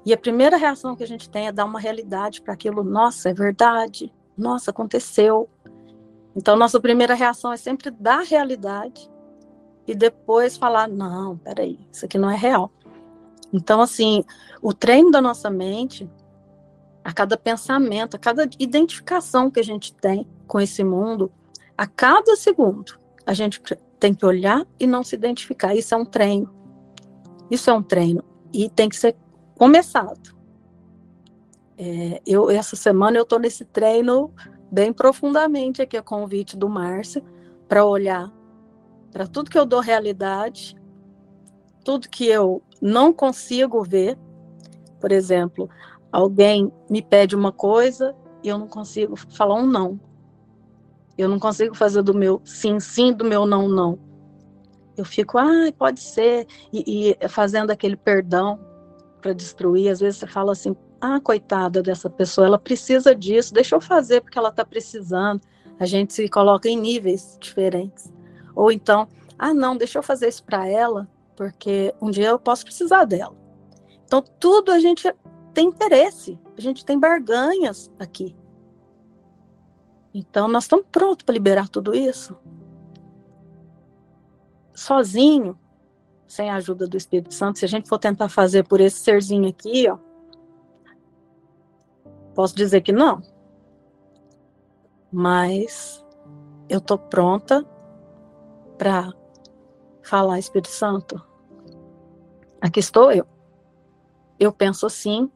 e 0.05 0.11
a 0.11 0.17
primeira 0.17 0.57
reação 0.57 0.95
que 0.95 1.03
a 1.03 1.07
gente 1.07 1.29
tem 1.29 1.47
é 1.47 1.51
dar 1.51 1.65
uma 1.65 1.79
realidade 1.79 2.41
para 2.41 2.53
aquilo, 2.53 2.83
nossa, 2.83 3.29
é 3.29 3.33
verdade, 3.33 4.11
nossa, 4.37 4.71
aconteceu. 4.71 5.47
Então, 6.35 6.55
nossa 6.57 6.79
primeira 6.79 7.13
reação 7.13 7.53
é 7.53 7.57
sempre 7.57 7.91
dar 7.91 8.23
realidade 8.23 9.09
e 9.89 9.95
depois 9.95 10.55
falar, 10.55 10.87
não, 10.87 11.35
peraí, 11.37 11.79
isso 11.91 12.05
aqui 12.05 12.15
não 12.15 12.29
é 12.29 12.35
real. 12.35 12.71
Então, 13.51 13.81
assim, 13.81 14.23
o 14.61 14.71
treino 14.71 15.09
da 15.09 15.19
nossa 15.19 15.49
mente, 15.49 16.07
a 17.03 17.11
cada 17.11 17.35
pensamento, 17.35 18.15
a 18.15 18.19
cada 18.19 18.47
identificação 18.59 19.49
que 19.49 19.59
a 19.59 19.63
gente 19.63 19.91
tem 19.95 20.27
com 20.45 20.59
esse 20.61 20.83
mundo, 20.83 21.31
a 21.75 21.87
cada 21.87 22.35
segundo, 22.35 22.99
a 23.25 23.33
gente 23.33 23.59
tem 23.99 24.13
que 24.13 24.23
olhar 24.23 24.63
e 24.79 24.85
não 24.85 25.03
se 25.03 25.15
identificar. 25.15 25.73
Isso 25.73 25.95
é 25.95 25.97
um 25.97 26.05
treino. 26.05 26.53
Isso 27.49 27.67
é 27.71 27.73
um 27.73 27.81
treino. 27.81 28.23
E 28.53 28.69
tem 28.69 28.89
que 28.89 28.95
ser 28.95 29.15
começado. 29.57 30.37
É, 31.79 32.21
eu, 32.27 32.51
essa 32.51 32.75
semana 32.75 33.17
eu 33.17 33.23
estou 33.23 33.39
nesse 33.39 33.65
treino 33.65 34.31
bem 34.71 34.93
profundamente 34.93 35.81
aqui, 35.81 35.97
a 35.97 36.03
convite 36.03 36.55
do 36.55 36.69
Márcio, 36.69 37.23
para 37.67 37.83
olhar 37.83 38.31
para 39.11 39.27
tudo 39.27 39.49
que 39.49 39.57
eu 39.57 39.65
dou 39.65 39.79
realidade, 39.79 40.75
tudo 41.83 42.09
que 42.09 42.25
eu 42.27 42.61
não 42.81 43.11
consigo 43.11 43.83
ver. 43.83 44.17
Por 44.99 45.11
exemplo, 45.11 45.69
alguém 46.11 46.71
me 46.89 47.01
pede 47.01 47.35
uma 47.35 47.51
coisa 47.51 48.15
e 48.43 48.49
eu 48.49 48.57
não 48.57 48.67
consigo 48.67 49.15
falar 49.15 49.55
um 49.55 49.65
não. 49.65 49.99
Eu 51.17 51.27
não 51.27 51.39
consigo 51.39 51.75
fazer 51.75 52.01
do 52.01 52.13
meu 52.13 52.41
sim, 52.45 52.79
sim, 52.79 53.11
do 53.11 53.25
meu 53.25 53.45
não, 53.45 53.67
não. 53.67 53.99
Eu 54.95 55.05
fico, 55.05 55.37
ah, 55.37 55.71
pode 55.77 55.99
ser, 55.99 56.45
e, 56.73 57.15
e 57.21 57.27
fazendo 57.29 57.71
aquele 57.71 57.95
perdão 57.95 58.59
para 59.21 59.33
destruir. 59.33 59.89
Às 59.89 59.99
vezes 59.99 60.19
você 60.19 60.27
fala 60.27 60.51
assim, 60.51 60.75
ah, 61.01 61.19
coitada 61.19 61.81
dessa 61.81 62.09
pessoa, 62.09 62.47
ela 62.47 62.59
precisa 62.59 63.15
disso, 63.15 63.53
deixa 63.53 63.75
eu 63.75 63.81
fazer 63.81 64.21
porque 64.21 64.37
ela 64.37 64.49
está 64.49 64.65
precisando. 64.65 65.41
A 65.79 65.85
gente 65.85 66.13
se 66.13 66.27
coloca 66.27 66.67
em 66.67 66.77
níveis 66.77 67.37
diferentes. 67.39 68.11
Ou 68.55 68.71
então, 68.71 69.07
ah, 69.37 69.53
não, 69.53 69.77
deixa 69.77 69.99
eu 69.99 70.03
fazer 70.03 70.27
isso 70.27 70.43
para 70.43 70.67
ela, 70.67 71.07
porque 71.35 71.93
um 72.01 72.11
dia 72.11 72.27
eu 72.27 72.39
posso 72.39 72.65
precisar 72.65 73.05
dela. 73.05 73.35
Então, 74.05 74.21
tudo 74.39 74.71
a 74.71 74.79
gente 74.79 75.11
tem 75.53 75.67
interesse, 75.67 76.39
a 76.57 76.61
gente 76.61 76.83
tem 76.83 76.99
barganhas 76.99 77.91
aqui. 77.99 78.35
Então, 80.13 80.47
nós 80.47 80.63
estamos 80.63 80.85
prontos 80.91 81.23
para 81.23 81.33
liberar 81.33 81.69
tudo 81.69 81.95
isso? 81.95 82.35
Sozinho, 84.73 85.57
sem 86.27 86.49
a 86.49 86.55
ajuda 86.55 86.87
do 86.87 86.97
Espírito 86.97 87.33
Santo, 87.33 87.59
se 87.59 87.65
a 87.65 87.67
gente 87.67 87.87
for 87.87 87.99
tentar 87.99 88.29
fazer 88.29 88.63
por 88.67 88.81
esse 88.81 88.99
serzinho 88.99 89.47
aqui, 89.47 89.87
ó, 89.89 89.97
posso 92.33 92.55
dizer 92.55 92.81
que 92.81 92.91
não. 92.91 93.21
Mas 95.11 96.03
eu 96.67 96.79
tô 96.79 96.97
pronta 96.97 97.65
para 98.79 99.13
falar, 100.01 100.39
Espírito 100.39 100.69
Santo. 100.69 101.21
Aqui 102.61 102.79
estou 102.79 103.11
eu. 103.11 103.27
Eu 104.39 104.53
penso 104.53 104.85
assim, 104.85 105.29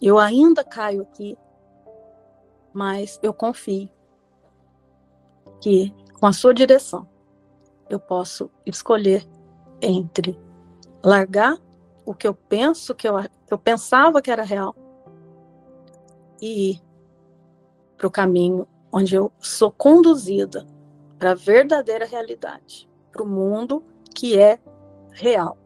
eu 0.00 0.18
ainda 0.18 0.62
caio 0.62 1.02
aqui, 1.02 1.36
mas 2.74 3.18
eu 3.22 3.32
confio 3.32 3.88
que 5.60 5.94
com 6.20 6.26
a 6.26 6.32
sua 6.32 6.52
direção 6.52 7.08
eu 7.88 7.98
posso 7.98 8.50
escolher 8.66 9.26
entre 9.80 10.38
largar 11.02 11.56
o 12.04 12.14
que 12.14 12.28
eu 12.28 12.34
penso 12.34 12.94
que 12.94 13.08
eu, 13.08 13.14
eu 13.50 13.58
pensava 13.58 14.20
que 14.20 14.30
era 14.30 14.42
real 14.42 14.76
e 16.40 16.72
ir 16.72 16.82
para 17.96 18.06
o 18.06 18.10
caminho 18.10 18.68
onde 18.92 19.14
eu 19.14 19.32
sou 19.38 19.70
conduzida 19.70 20.66
para 21.18 21.32
a 21.32 21.34
verdadeira 21.34 22.06
realidade, 22.06 22.89
para 23.20 23.22
o 23.22 23.28
mundo 23.28 23.84
que 24.14 24.38
é 24.38 24.58
real, 25.12 25.58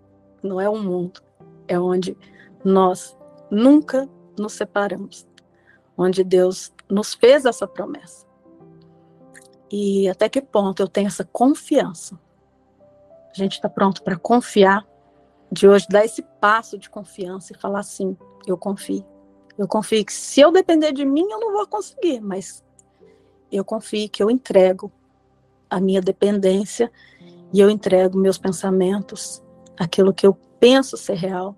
não 0.42 0.60
é 0.60 0.68
um 0.68 0.82
mundo, 0.82 1.22
é 1.68 1.78
onde 1.78 2.16
nós 2.64 3.16
nunca 3.50 4.08
nos 4.36 4.54
separamos, 4.54 5.26
onde 5.96 6.24
Deus 6.24 6.72
nos 6.90 7.14
fez 7.14 7.44
essa 7.44 7.66
promessa. 7.66 8.26
E 9.70 10.08
até 10.08 10.28
que 10.28 10.42
ponto 10.42 10.82
eu 10.82 10.88
tenho 10.88 11.06
essa 11.06 11.24
confiança? 11.24 12.18
A 13.30 13.34
gente 13.34 13.52
está 13.52 13.68
pronto 13.68 14.02
para 14.02 14.16
confiar, 14.16 14.84
de 15.50 15.68
hoje 15.68 15.86
dar 15.88 16.04
esse 16.04 16.22
passo 16.40 16.76
de 16.76 16.90
confiança 16.90 17.52
e 17.52 17.58
falar 17.58 17.80
assim: 17.80 18.16
eu 18.46 18.58
confio. 18.58 19.04
Eu 19.56 19.68
confio 19.68 20.04
que 20.04 20.12
se 20.12 20.40
eu 20.40 20.50
depender 20.50 20.92
de 20.92 21.04
mim, 21.04 21.26
eu 21.30 21.38
não 21.38 21.52
vou 21.52 21.66
conseguir, 21.66 22.20
mas 22.20 22.64
eu 23.50 23.64
confio 23.64 24.08
que 24.08 24.22
eu 24.22 24.30
entrego 24.30 24.90
a 25.70 25.80
minha 25.80 26.00
dependência 26.00 26.90
e 27.54 27.60
eu 27.60 27.70
entrego 27.70 28.18
meus 28.18 28.36
pensamentos, 28.36 29.40
aquilo 29.78 30.12
que 30.12 30.26
eu 30.26 30.34
penso 30.58 30.96
ser 30.96 31.14
real, 31.14 31.56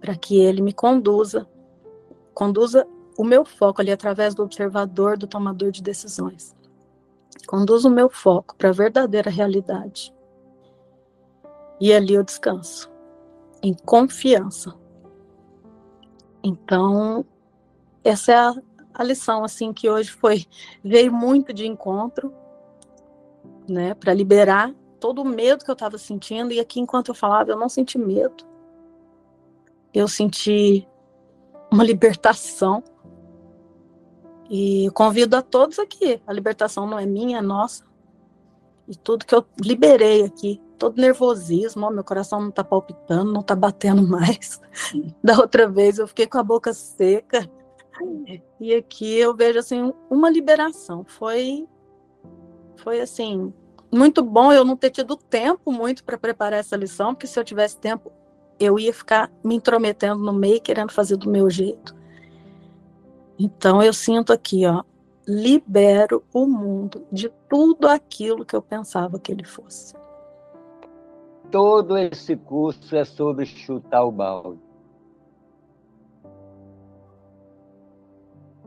para 0.00 0.14
que 0.14 0.38
ele 0.38 0.62
me 0.62 0.72
conduza, 0.72 1.44
conduza 2.32 2.86
o 3.18 3.24
meu 3.24 3.44
foco 3.44 3.80
ali 3.80 3.90
através 3.90 4.36
do 4.36 4.44
observador, 4.44 5.18
do 5.18 5.26
tomador 5.26 5.72
de 5.72 5.82
decisões. 5.82 6.54
Conduza 7.48 7.88
o 7.88 7.90
meu 7.90 8.08
foco 8.08 8.54
para 8.54 8.68
a 8.68 8.72
verdadeira 8.72 9.28
realidade. 9.28 10.14
E 11.80 11.92
ali 11.92 12.14
eu 12.14 12.22
descanso, 12.22 12.88
em 13.60 13.74
confiança. 13.74 14.72
Então, 16.44 17.26
essa 18.04 18.32
é 18.32 18.36
a, 18.36 18.54
a 18.94 19.02
lição 19.02 19.42
assim 19.42 19.72
que 19.72 19.90
hoje 19.90 20.12
foi 20.12 20.46
veio 20.80 21.12
muito 21.12 21.52
de 21.52 21.66
encontro, 21.66 22.32
né, 23.68 23.94
para 23.94 24.14
liberar 24.14 24.74
todo 24.98 25.22
o 25.22 25.24
medo 25.24 25.64
que 25.64 25.70
eu 25.70 25.74
estava 25.74 25.96
sentindo 25.96 26.52
e 26.52 26.60
aqui 26.60 26.80
enquanto 26.80 27.08
eu 27.08 27.14
falava 27.14 27.50
eu 27.50 27.56
não 27.56 27.68
senti 27.68 27.98
medo. 27.98 28.44
Eu 29.94 30.08
senti 30.08 30.86
uma 31.70 31.84
libertação 31.84 32.82
e 34.50 34.90
convido 34.94 35.36
a 35.36 35.42
todos 35.42 35.78
aqui. 35.78 36.20
A 36.26 36.32
libertação 36.32 36.86
não 36.86 36.98
é 36.98 37.06
minha, 37.06 37.38
é 37.38 37.42
nossa. 37.42 37.84
E 38.86 38.96
tudo 38.96 39.26
que 39.26 39.34
eu 39.34 39.44
liberei 39.60 40.24
aqui, 40.24 40.60
todo 40.78 41.00
nervosismo, 41.00 41.86
ó, 41.86 41.90
meu 41.90 42.02
coração 42.02 42.40
não 42.40 42.50
tá 42.50 42.64
palpitando, 42.64 43.32
não 43.32 43.42
tá 43.42 43.54
batendo 43.54 44.06
mais. 44.06 44.60
Da 45.22 45.38
outra 45.38 45.68
vez 45.68 45.98
eu 45.98 46.08
fiquei 46.08 46.26
com 46.26 46.38
a 46.38 46.42
boca 46.42 46.72
seca. 46.72 47.48
E 48.60 48.74
aqui 48.74 49.18
eu 49.18 49.34
vejo 49.34 49.58
assim 49.58 49.92
uma 50.08 50.30
liberação. 50.30 51.04
Foi 51.04 51.66
foi 52.78 53.00
assim 53.00 53.52
muito 53.90 54.22
bom 54.22 54.52
eu 54.52 54.64
não 54.64 54.76
ter 54.76 54.90
tido 54.90 55.16
tempo 55.16 55.72
muito 55.72 56.04
para 56.04 56.18
preparar 56.18 56.60
essa 56.60 56.76
lição, 56.76 57.14
porque 57.14 57.26
se 57.26 57.38
eu 57.38 57.44
tivesse 57.44 57.78
tempo 57.78 58.12
eu 58.60 58.78
ia 58.78 58.92
ficar 58.92 59.30
me 59.42 59.54
intrometendo 59.54 60.22
no 60.22 60.32
meio, 60.32 60.60
querendo 60.60 60.92
fazer 60.92 61.16
do 61.16 61.30
meu 61.30 61.48
jeito. 61.48 61.96
Então 63.38 63.80
eu 63.80 63.92
sinto 63.92 64.32
aqui, 64.32 64.66
ó, 64.66 64.82
libero 65.26 66.24
o 66.34 66.44
mundo 66.44 67.06
de 67.10 67.30
tudo 67.48 67.86
aquilo 67.86 68.44
que 68.44 68.56
eu 68.56 68.60
pensava 68.60 69.18
que 69.18 69.30
ele 69.30 69.44
fosse. 69.44 69.94
Todo 71.50 71.96
esse 71.96 72.36
curso 72.36 72.94
é 72.94 73.04
sobre 73.04 73.46
chutar 73.46 74.04
o 74.04 74.10
balde. 74.10 74.60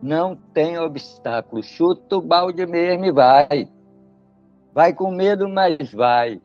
Não 0.02 0.36
tem 0.36 0.80
obstáculo. 0.80 1.62
Chuta 1.62 2.18
o 2.18 2.22
balde 2.22 2.66
mesmo 2.66 3.06
e 3.06 3.12
vai. 3.12 3.70
Vai 4.74 4.94
com 4.94 5.12
medo, 5.12 5.50
mas 5.50 5.92
vai. 5.92 6.42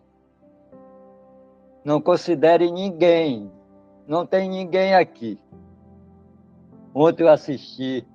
Não 1.84 2.00
considere 2.00 2.70
ninguém. 2.70 3.50
Não 4.06 4.26
tem 4.26 4.48
ninguém 4.48 4.94
aqui. 4.94 5.38
Ontem 6.94 7.24
eu 7.24 7.28
assisti 7.28 8.06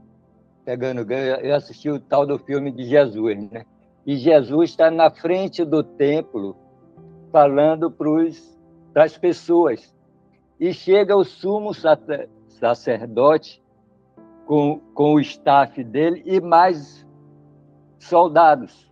pegando 0.65 1.05
ganho, 1.05 1.35
eu 1.35 1.55
assisti 1.55 1.89
o 1.89 1.99
tal 1.99 2.25
do 2.25 2.37
filme 2.37 2.71
de 2.71 2.85
Jesus, 2.85 3.49
né? 3.51 3.65
E 4.05 4.15
Jesus 4.15 4.71
está 4.71 4.89
na 4.89 5.11
frente 5.11 5.63
do 5.63 5.83
templo 5.83 6.55
falando 7.31 7.91
para 7.91 9.03
as 9.03 9.17
pessoas. 9.17 9.93
E 10.59 10.73
chega 10.73 11.15
o 11.15 11.23
sumo 11.23 11.71
sacerdote 12.49 13.61
com, 14.45 14.79
com 14.93 15.13
o 15.15 15.19
staff 15.19 15.83
dele 15.83 16.21
e 16.25 16.39
mais 16.39 17.07
soldados. 17.99 18.90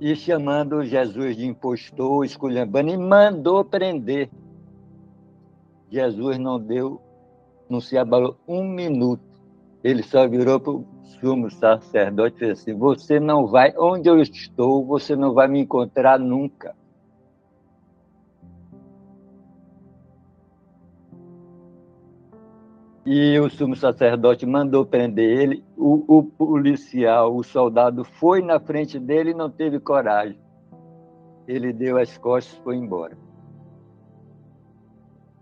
E 0.00 0.14
chamando 0.14 0.84
Jesus 0.84 1.36
de 1.36 1.46
impostor, 1.46 2.24
esculhambando, 2.24 2.90
e 2.90 2.96
mandou 2.96 3.64
prender. 3.64 4.30
Jesus 5.90 6.38
não 6.38 6.60
deu 6.60 7.00
não 7.68 7.80
se 7.80 7.98
abalou 7.98 8.36
um 8.46 8.64
minuto. 8.64 9.22
ele 9.82 10.02
só 10.02 10.26
virou 10.28 10.58
para 10.58 10.72
o 10.72 10.84
sumo 11.20 11.50
sacerdote 11.50 12.36
e 12.36 12.48
disse 12.48 12.70
assim: 12.70 12.78
Você 12.78 13.20
não 13.20 13.46
vai, 13.46 13.74
onde 13.76 14.08
eu 14.08 14.20
estou, 14.20 14.84
você 14.84 15.16
não 15.16 15.32
vai 15.32 15.48
me 15.48 15.60
encontrar 15.60 16.18
nunca. 16.18 16.75
E 23.06 23.38
o 23.38 23.48
sumo 23.48 23.76
sacerdote 23.76 24.44
mandou 24.44 24.84
prender 24.84 25.38
ele. 25.38 25.64
O, 25.76 26.18
o, 26.18 26.24
policial, 26.24 27.36
o 27.36 27.44
soldado, 27.44 28.02
foi 28.04 28.42
na 28.42 28.58
frente 28.58 28.98
dele 28.98 29.30
e 29.30 29.34
não 29.34 29.48
teve 29.48 29.78
coragem. 29.78 30.36
Ele 31.46 31.72
deu 31.72 31.98
as 31.98 32.18
costas 32.18 32.58
e 32.58 32.62
foi 32.64 32.74
embora. 32.74 33.16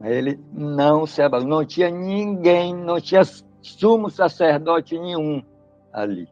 Ele 0.03 0.39
não 0.53 1.07
se 1.07 1.23
abalou. 1.23 1.49
Não 1.49 1.65
tinha 1.65 1.89
ninguém, 1.89 2.75
não 2.77 3.01
tinha 3.01 3.23
sumo 3.63 4.11
sacerdote 4.11 4.99
nenhum 4.99 5.43
ali. 5.91 6.29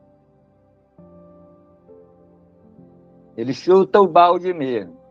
Ele 3.34 3.54
chuta 3.54 3.98
o 4.02 4.06
balde 4.06 4.52
mesmo. 4.52 5.01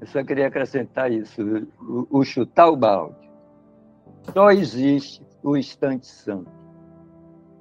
Eu 0.00 0.06
só 0.06 0.24
queria 0.24 0.46
acrescentar 0.46 1.12
isso, 1.12 1.42
o, 1.80 2.06
o 2.10 2.24
chutar 2.24 2.70
o 2.70 2.76
balde. 2.76 3.30
Só 4.32 4.50
existe 4.50 5.22
o 5.42 5.56
instante 5.56 6.06
santo. 6.06 6.50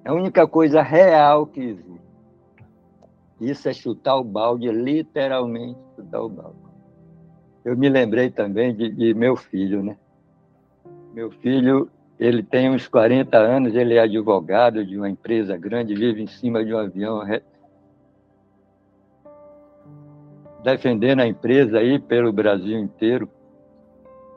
É 0.05 0.09
a 0.09 0.13
única 0.13 0.47
coisa 0.47 0.81
real 0.81 1.45
que 1.45 1.61
existe. 1.61 1.99
Isso 3.41 3.67
é 3.69 3.73
chutar 3.73 4.17
o 4.17 4.23
balde, 4.23 4.69
literalmente 4.71 5.79
chutar 5.95 6.21
o 6.21 6.29
balde. 6.29 6.57
Eu 7.63 7.77
me 7.77 7.89
lembrei 7.89 8.29
também 8.29 8.73
de, 8.73 8.89
de 8.89 9.13
meu 9.13 9.35
filho, 9.35 9.83
né? 9.83 9.97
Meu 11.13 11.31
filho, 11.31 11.89
ele 12.17 12.41
tem 12.41 12.69
uns 12.69 12.87
40 12.87 13.37
anos, 13.37 13.75
ele 13.75 13.95
é 13.95 13.99
advogado 13.99 14.85
de 14.85 14.97
uma 14.97 15.09
empresa 15.09 15.57
grande, 15.57 15.93
vive 15.93 16.21
em 16.21 16.27
cima 16.27 16.63
de 16.63 16.73
um 16.73 16.77
avião, 16.77 17.21
defendendo 20.63 21.21
a 21.21 21.27
empresa 21.27 21.79
aí 21.79 21.99
pelo 21.99 22.31
Brasil 22.31 22.77
inteiro. 22.79 23.29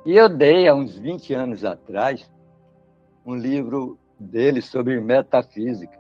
E 0.05 0.17
eu 0.17 0.29
dei, 0.29 0.69
há 0.69 0.75
uns 0.75 0.99
20 0.99 1.35
anos 1.35 1.65
atrás, 1.65 2.31
um 3.25 3.37
livro 3.37 3.99
dele 4.19 4.61
sobre 4.61 5.01
metafísica, 5.01 5.99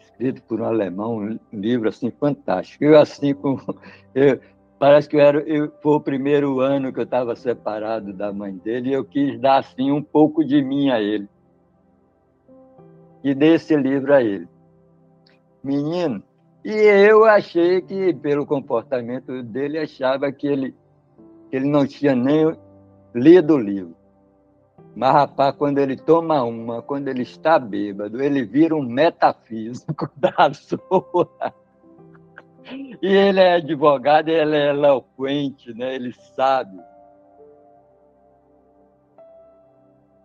escrito 0.00 0.42
por 0.42 0.60
um 0.60 0.64
alemão, 0.64 1.18
um 1.18 1.38
livro 1.52 1.88
assim 1.88 2.10
fantástico. 2.10 2.84
Eu 2.84 2.98
assim 2.98 3.34
com 3.34 3.58
eu, 4.14 4.40
parece 4.78 5.08
que 5.08 5.16
eu 5.16 5.20
era 5.20 5.40
eu, 5.40 5.70
foi 5.82 5.92
o 5.94 6.00
primeiro 6.00 6.60
ano 6.60 6.92
que 6.92 6.98
eu 6.98 7.04
estava 7.04 7.36
separado 7.36 8.12
da 8.12 8.32
mãe 8.32 8.56
dele 8.56 8.90
e 8.90 8.92
eu 8.92 9.04
quis 9.04 9.38
dar 9.38 9.58
assim 9.58 9.90
um 9.90 10.02
pouco 10.02 10.44
de 10.44 10.62
mim 10.62 10.90
a 10.90 11.00
ele. 11.00 11.28
E 13.22 13.34
dei 13.34 13.54
esse 13.54 13.76
livro 13.76 14.12
a 14.12 14.22
ele. 14.22 14.48
Menino, 15.62 16.22
e 16.64 16.70
eu 16.70 17.24
achei 17.24 17.80
que 17.80 18.14
pelo 18.14 18.46
comportamento 18.46 19.42
dele 19.42 19.78
achava 19.78 20.30
que 20.30 20.46
ele 20.46 20.74
que 21.50 21.56
ele 21.56 21.68
não 21.68 21.86
tinha 21.86 22.14
nem 22.14 22.56
lido 23.14 23.54
o 23.54 23.58
livro. 23.58 23.94
Mas, 24.94 25.12
rapaz, 25.12 25.54
quando 25.56 25.78
ele 25.78 25.96
toma 25.96 26.42
uma, 26.42 26.82
quando 26.82 27.08
ele 27.08 27.22
está 27.22 27.58
bêbado, 27.58 28.22
ele 28.22 28.44
vira 28.44 28.74
um 28.74 28.82
metafísico 28.82 30.10
da 30.16 30.52
sua. 30.52 31.30
E 33.02 33.06
ele 33.06 33.40
é 33.40 33.54
advogado, 33.54 34.28
ele 34.28 34.56
é 34.56 34.68
eloquente, 34.68 35.74
né? 35.74 35.94
ele 35.94 36.12
sabe. 36.36 36.78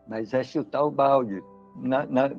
Mas 0.07 0.33
é 0.33 0.43
chutar 0.43 0.83
o 0.83 0.91
balde. 0.91 1.41
Na, 1.75 2.05
na, 2.05 2.31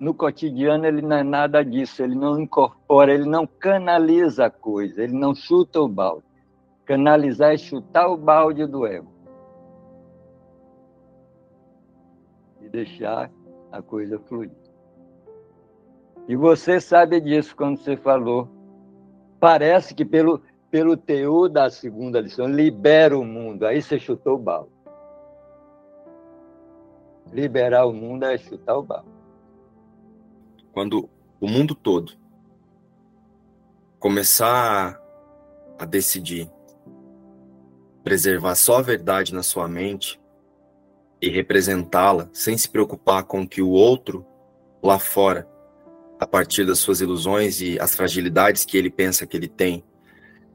no 0.00 0.14
cotidiano, 0.14 0.86
ele 0.86 1.02
não 1.02 1.16
é 1.16 1.22
nada 1.22 1.62
disso, 1.62 2.02
ele 2.02 2.14
não 2.14 2.40
incorpora, 2.40 3.12
ele 3.12 3.28
não 3.28 3.46
canaliza 3.46 4.46
a 4.46 4.50
coisa, 4.50 5.02
ele 5.02 5.12
não 5.12 5.34
chuta 5.34 5.80
o 5.80 5.86
balde. 5.86 6.24
Canalizar 6.86 7.52
é 7.52 7.58
chutar 7.58 8.08
o 8.08 8.16
balde 8.16 8.66
do 8.66 8.86
ego. 8.86 9.20
deixar 12.70 13.30
a 13.72 13.82
coisa 13.82 14.18
fluir. 14.18 14.50
E 16.28 16.36
você 16.36 16.80
sabe 16.80 17.20
disso 17.20 17.54
quando 17.56 17.78
você 17.78 17.96
falou. 17.96 18.48
Parece 19.40 19.94
que 19.94 20.04
pelo, 20.04 20.40
pelo 20.70 20.96
teor 20.96 21.48
da 21.48 21.68
segunda 21.68 22.20
lição, 22.20 22.46
libera 22.46 23.18
o 23.18 23.24
mundo. 23.24 23.66
Aí 23.66 23.82
você 23.82 23.98
chutou 23.98 24.34
o 24.36 24.38
balde. 24.38 24.70
Liberar 27.32 27.86
o 27.86 27.92
mundo 27.92 28.24
é 28.24 28.38
chutar 28.38 28.76
o 28.76 28.82
balde. 28.82 29.09
Quando 30.80 31.10
o 31.38 31.46
mundo 31.46 31.74
todo 31.74 32.14
começar 33.98 34.98
a 35.78 35.84
decidir 35.84 36.50
preservar 38.02 38.54
só 38.54 38.78
a 38.78 38.80
verdade 38.82 39.34
na 39.34 39.42
sua 39.42 39.68
mente, 39.68 40.18
e 41.20 41.28
representá-la 41.28 42.30
sem 42.32 42.56
se 42.56 42.66
preocupar 42.66 43.24
com 43.24 43.46
que 43.46 43.60
o 43.60 43.68
outro 43.68 44.24
lá 44.82 44.98
fora, 44.98 45.46
a 46.18 46.26
partir 46.26 46.64
das 46.64 46.78
suas 46.78 47.02
ilusões 47.02 47.60
e 47.60 47.78
as 47.78 47.94
fragilidades 47.94 48.64
que 48.64 48.78
ele 48.78 48.90
pensa 48.90 49.26
que 49.26 49.36
ele 49.36 49.48
tem, 49.48 49.84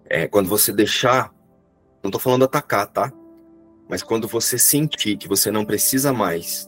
é, 0.06 0.28
quando 0.28 0.50
você 0.50 0.74
deixar, 0.74 1.32
não 2.02 2.10
estou 2.10 2.20
falando 2.20 2.46
atacar, 2.46 2.88
tá? 2.88 3.14
Mas 3.88 4.02
quando 4.02 4.28
você 4.28 4.58
sentir 4.58 5.18
que 5.18 5.28
você 5.28 5.52
não 5.52 5.64
precisa 5.64 6.12
mais 6.12 6.68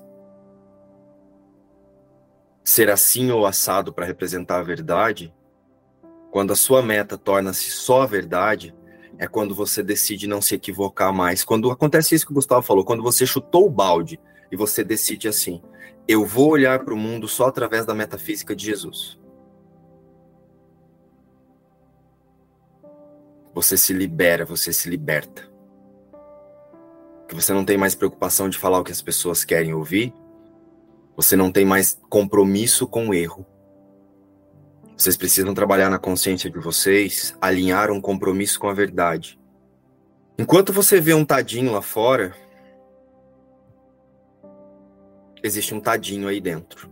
ser 2.68 2.90
assim 2.90 3.32
ou 3.32 3.46
assado 3.46 3.94
para 3.94 4.06
representar 4.06 4.60
a 4.60 4.64
verdade, 4.64 5.34
quando 6.30 6.52
a 6.52 6.56
sua 6.56 6.82
meta 6.82 7.18
torna-se 7.18 7.70
só 7.70 8.02
a 8.02 8.06
verdade, 8.06 8.76
é 9.18 9.26
quando 9.26 9.56
você 9.56 9.82
decide 9.82 10.28
não 10.28 10.42
se 10.42 10.54
equivocar 10.54 11.14
mais. 11.14 11.46
Quando 11.46 11.72
acontece 11.72 12.14
isso 12.14 12.26
que 12.26 12.34
o 12.34 12.36
Gustavo 12.36 12.62
falou, 12.62 12.84
quando 12.84 13.02
você 13.02 13.26
chutou 13.26 13.66
o 13.66 13.70
balde 13.70 14.20
e 14.52 14.58
você 14.58 14.84
decide 14.84 15.30
assim: 15.30 15.62
eu 16.06 16.26
vou 16.26 16.50
olhar 16.50 16.84
para 16.84 16.94
o 16.94 16.98
mundo 16.98 17.26
só 17.26 17.46
através 17.46 17.86
da 17.86 17.96
metafísica 17.96 18.54
de 18.54 18.66
Jesus. 18.66 19.18
Você 23.54 23.78
se 23.78 23.94
libera, 23.94 24.44
você 24.44 24.74
se 24.74 24.90
liberta. 24.90 25.50
Que 27.30 27.34
você 27.34 27.54
não 27.54 27.64
tem 27.64 27.78
mais 27.78 27.96
preocupação 27.96 28.50
de 28.50 28.58
falar 28.58 28.80
o 28.80 28.84
que 28.84 28.92
as 28.92 29.02
pessoas 29.02 29.46
querem 29.46 29.74
ouvir. 29.74 30.14
Você 31.18 31.36
não 31.36 31.52
tem 31.52 31.66
mais 31.66 32.00
compromisso 32.10 32.88
com 32.88 33.10
o 33.10 33.14
erro 33.14 33.46
vocês 34.98 35.16
precisam 35.16 35.54
trabalhar 35.54 35.92
na 35.92 36.00
consciência 36.00 36.50
de 36.50 36.58
vocês, 36.58 37.38
alinhar 37.40 37.92
um 37.92 38.02
compromisso 38.02 38.60
com 38.60 38.68
a 38.68 38.74
verdade. 38.74 39.40
Enquanto 40.40 40.74
você 40.74 41.00
vê 41.00 41.14
um 41.14 41.24
tadinho 41.24 41.72
lá 41.72 41.84
fora, 41.84 42.36
existe 45.44 45.76
um 45.76 45.80
tadinho 45.80 46.28
aí 46.28 46.42
dentro. 46.42 46.90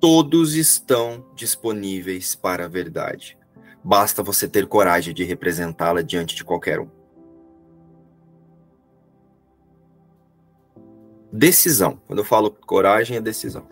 Todos 0.00 0.56
estão 0.56 1.24
disponíveis 1.36 2.34
para 2.34 2.64
a 2.64 2.68
verdade. 2.68 3.38
Basta 3.84 4.20
você 4.20 4.48
ter 4.48 4.66
coragem 4.66 5.14
de 5.14 5.22
representá-la 5.22 6.02
diante 6.02 6.34
de 6.34 6.42
qualquer 6.42 6.80
um. 6.80 6.99
Decisão. 11.32 12.00
Quando 12.06 12.18
eu 12.18 12.24
falo 12.24 12.50
coragem, 12.50 13.16
é 13.16 13.20
decisão. 13.20 13.66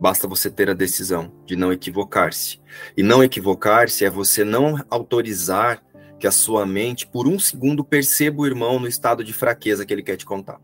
Basta 0.00 0.26
você 0.26 0.50
ter 0.50 0.70
a 0.70 0.74
decisão 0.74 1.32
de 1.44 1.56
não 1.56 1.72
equivocar-se. 1.72 2.60
E 2.96 3.02
não 3.02 3.22
equivocar-se 3.22 4.04
é 4.04 4.10
você 4.10 4.44
não 4.44 4.76
autorizar 4.88 5.82
que 6.18 6.26
a 6.26 6.30
sua 6.30 6.64
mente, 6.64 7.06
por 7.06 7.28
um 7.28 7.38
segundo, 7.38 7.84
perceba 7.84 8.40
o 8.40 8.46
irmão 8.46 8.78
no 8.78 8.88
estado 8.88 9.22
de 9.22 9.32
fraqueza 9.32 9.84
que 9.84 9.92
ele 9.92 10.02
quer 10.02 10.16
te 10.16 10.24
contar. 10.24 10.60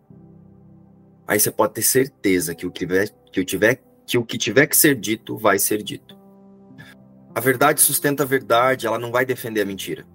Aí 1.27 1.39
você 1.39 1.51
pode 1.51 1.75
ter 1.75 1.83
certeza 1.83 2.55
que 2.55 2.67
o 2.67 2.71
que 2.71 2.81
tiver 2.81 3.09
que, 3.31 3.41
eu 3.41 3.45
tiver, 3.45 3.83
que, 4.07 4.19
o 4.19 4.25
que 4.25 4.39
tiver 4.39 4.67
que 4.67 4.77
ser 4.77 4.95
dito 4.95 5.37
vai 5.37 5.59
ser 5.59 5.83
dito. 5.83 6.17
A 7.35 7.41
verdade 7.41 7.81
sustenta 7.81 8.23
a 8.23 8.27
verdade, 8.27 8.87
ela 8.87 8.99
não 8.99 9.11
vai 9.11 9.27
defender 9.27 9.63
a 9.63 9.67
mentira. 9.67 10.07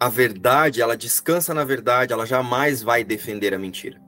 A 0.00 0.08
verdade, 0.08 0.80
ela 0.80 0.96
descansa 0.96 1.52
na 1.52 1.64
verdade, 1.64 2.12
ela 2.12 2.24
jamais 2.24 2.82
vai 2.82 3.04
defender 3.04 3.52
a 3.52 3.58
mentira. 3.58 4.00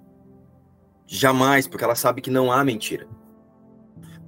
Jamais, 1.12 1.66
porque 1.66 1.82
ela 1.82 1.96
sabe 1.96 2.20
que 2.20 2.30
não 2.30 2.52
há 2.52 2.62
mentira. 2.64 3.08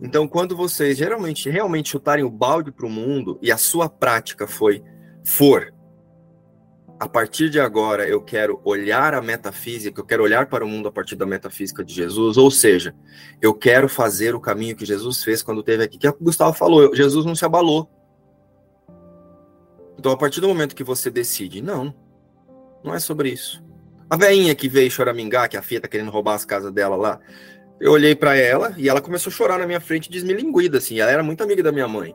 Então, 0.00 0.26
quando 0.26 0.56
vocês 0.56 0.98
geralmente 0.98 1.48
realmente 1.48 1.90
chutarem 1.90 2.24
o 2.24 2.30
balde 2.30 2.72
para 2.72 2.86
o 2.86 2.90
mundo 2.90 3.38
e 3.40 3.52
a 3.52 3.56
sua 3.56 3.88
prática 3.88 4.48
foi 4.48 4.82
for 5.24 5.72
a 6.98 7.08
partir 7.08 7.50
de 7.50 7.58
agora 7.58 8.06
eu 8.06 8.20
quero 8.20 8.60
olhar 8.64 9.12
a 9.12 9.20
metafísica, 9.20 10.00
eu 10.00 10.04
quero 10.04 10.22
olhar 10.22 10.46
para 10.46 10.64
o 10.64 10.68
mundo 10.68 10.88
a 10.88 10.92
partir 10.92 11.16
da 11.16 11.26
metafísica 11.26 11.84
de 11.84 11.92
Jesus, 11.92 12.36
ou 12.36 12.48
seja, 12.48 12.94
eu 13.40 13.52
quero 13.52 13.88
fazer 13.88 14.36
o 14.36 14.40
caminho 14.40 14.76
que 14.76 14.84
Jesus 14.84 15.22
fez 15.22 15.42
quando 15.42 15.64
teve 15.64 15.82
aqui. 15.82 15.98
Que 15.98 16.06
é 16.06 16.10
o 16.10 16.12
que 16.12 16.22
o 16.22 16.24
Gustavo 16.24 16.52
falou, 16.52 16.94
Jesus 16.94 17.24
não 17.24 17.34
se 17.34 17.44
abalou. 17.44 17.90
Então, 19.98 20.12
a 20.12 20.16
partir 20.16 20.40
do 20.40 20.46
momento 20.46 20.76
que 20.76 20.84
você 20.84 21.10
decide, 21.10 21.60
não, 21.60 21.92
não 22.84 22.94
é 22.94 23.00
sobre 23.00 23.30
isso. 23.30 23.60
A 24.12 24.16
veinha 24.16 24.55
que 24.55 24.68
veio 24.68 24.90
choramingar, 24.90 25.48
que 25.48 25.57
a 25.57 25.62
filha 25.62 25.81
tá 25.81 25.88
querendo 25.88 26.11
roubar 26.11 26.35
as 26.35 26.44
casas 26.44 26.70
dela 26.70 26.96
lá, 26.96 27.18
eu 27.81 27.92
olhei 27.92 28.14
para 28.14 28.37
ela 28.37 28.75
e 28.77 28.87
ela 28.87 29.01
começou 29.01 29.31
a 29.31 29.35
chorar 29.35 29.59
na 29.59 29.66
minha 29.66 29.81
frente, 29.81 30.11
desmilinguida, 30.11 30.77
assim. 30.77 31.01
Ela 31.01 31.11
era 31.11 31.22
muito 31.22 31.42
amiga 31.42 31.62
da 31.62 31.72
minha 31.72 31.88
mãe. 31.88 32.14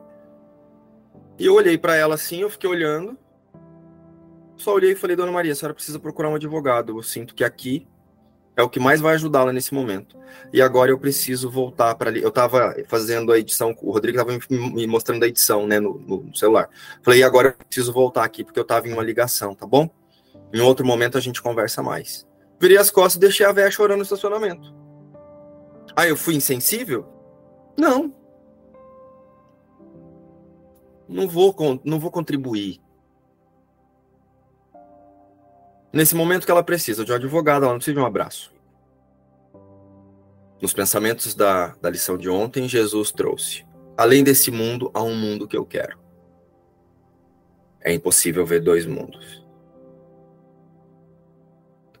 E 1.36 1.46
eu 1.46 1.54
olhei 1.54 1.76
para 1.76 1.96
ela 1.96 2.14
assim, 2.14 2.40
eu 2.42 2.48
fiquei 2.50 2.70
olhando. 2.70 3.18
Só 4.56 4.74
olhei 4.74 4.92
e 4.92 4.94
falei, 4.94 5.16
Dona 5.16 5.32
Maria, 5.32 5.50
a 5.50 5.56
senhora 5.56 5.74
precisa 5.74 5.98
procurar 5.98 6.28
um 6.28 6.36
advogado. 6.36 6.96
Eu 6.96 7.02
sinto 7.02 7.34
que 7.34 7.42
aqui 7.42 7.84
é 8.56 8.62
o 8.62 8.68
que 8.68 8.78
mais 8.78 9.00
vai 9.00 9.16
ajudá-la 9.16 9.52
nesse 9.52 9.74
momento. 9.74 10.16
E 10.52 10.62
agora 10.62 10.92
eu 10.92 11.00
preciso 11.00 11.50
voltar 11.50 11.96
para 11.96 12.10
ali. 12.10 12.22
Eu 12.22 12.28
estava 12.28 12.76
fazendo 12.86 13.32
a 13.32 13.40
edição, 13.40 13.76
o 13.82 13.90
Rodrigo 13.90 14.20
estava 14.20 14.38
me 14.48 14.86
mostrando 14.86 15.24
a 15.24 15.26
edição, 15.26 15.66
né, 15.66 15.80
no, 15.80 15.98
no, 15.98 16.36
celular. 16.36 16.70
Falei, 17.02 17.18
e 17.18 17.24
agora 17.24 17.48
eu 17.58 17.66
preciso 17.66 17.92
voltar 17.92 18.22
aqui 18.22 18.44
porque 18.44 18.60
eu 18.60 18.62
estava 18.62 18.86
em 18.86 18.92
uma 18.92 19.02
ligação, 19.02 19.52
tá 19.52 19.66
bom? 19.66 19.90
Em 20.52 20.60
outro 20.60 20.86
momento 20.86 21.18
a 21.18 21.20
gente 21.20 21.42
conversa 21.42 21.82
mais. 21.82 22.26
Virei 22.60 22.76
as 22.76 22.90
costas 22.90 23.16
e 23.16 23.20
deixei 23.20 23.46
a 23.46 23.52
véia 23.52 23.70
chorando 23.70 23.98
no 23.98 24.02
estacionamento. 24.02 24.74
Aí 25.94 26.10
eu 26.10 26.16
fui 26.16 26.34
insensível? 26.34 27.06
Não. 27.76 28.14
Não 31.08 31.28
vou, 31.28 31.54
não 31.84 31.98
vou 31.98 32.10
contribuir. 32.10 32.80
Nesse 35.92 36.14
momento 36.14 36.44
que 36.44 36.50
ela 36.50 36.62
precisa 36.62 37.04
de 37.04 37.12
um 37.12 37.14
advogado, 37.14 37.62
ela 37.62 37.72
não 37.72 37.78
precisa 37.78 37.94
de 37.94 38.00
um 38.00 38.06
abraço. 38.06 38.52
Nos 40.60 40.72
pensamentos 40.72 41.34
da, 41.34 41.68
da 41.80 41.88
lição 41.88 42.18
de 42.18 42.28
ontem, 42.28 42.68
Jesus 42.68 43.10
trouxe: 43.10 43.64
além 43.96 44.22
desse 44.22 44.50
mundo, 44.50 44.90
há 44.92 45.02
um 45.02 45.14
mundo 45.14 45.48
que 45.48 45.56
eu 45.56 45.64
quero. 45.64 45.98
É 47.80 47.92
impossível 47.92 48.44
ver 48.44 48.60
dois 48.60 48.84
mundos. 48.84 49.47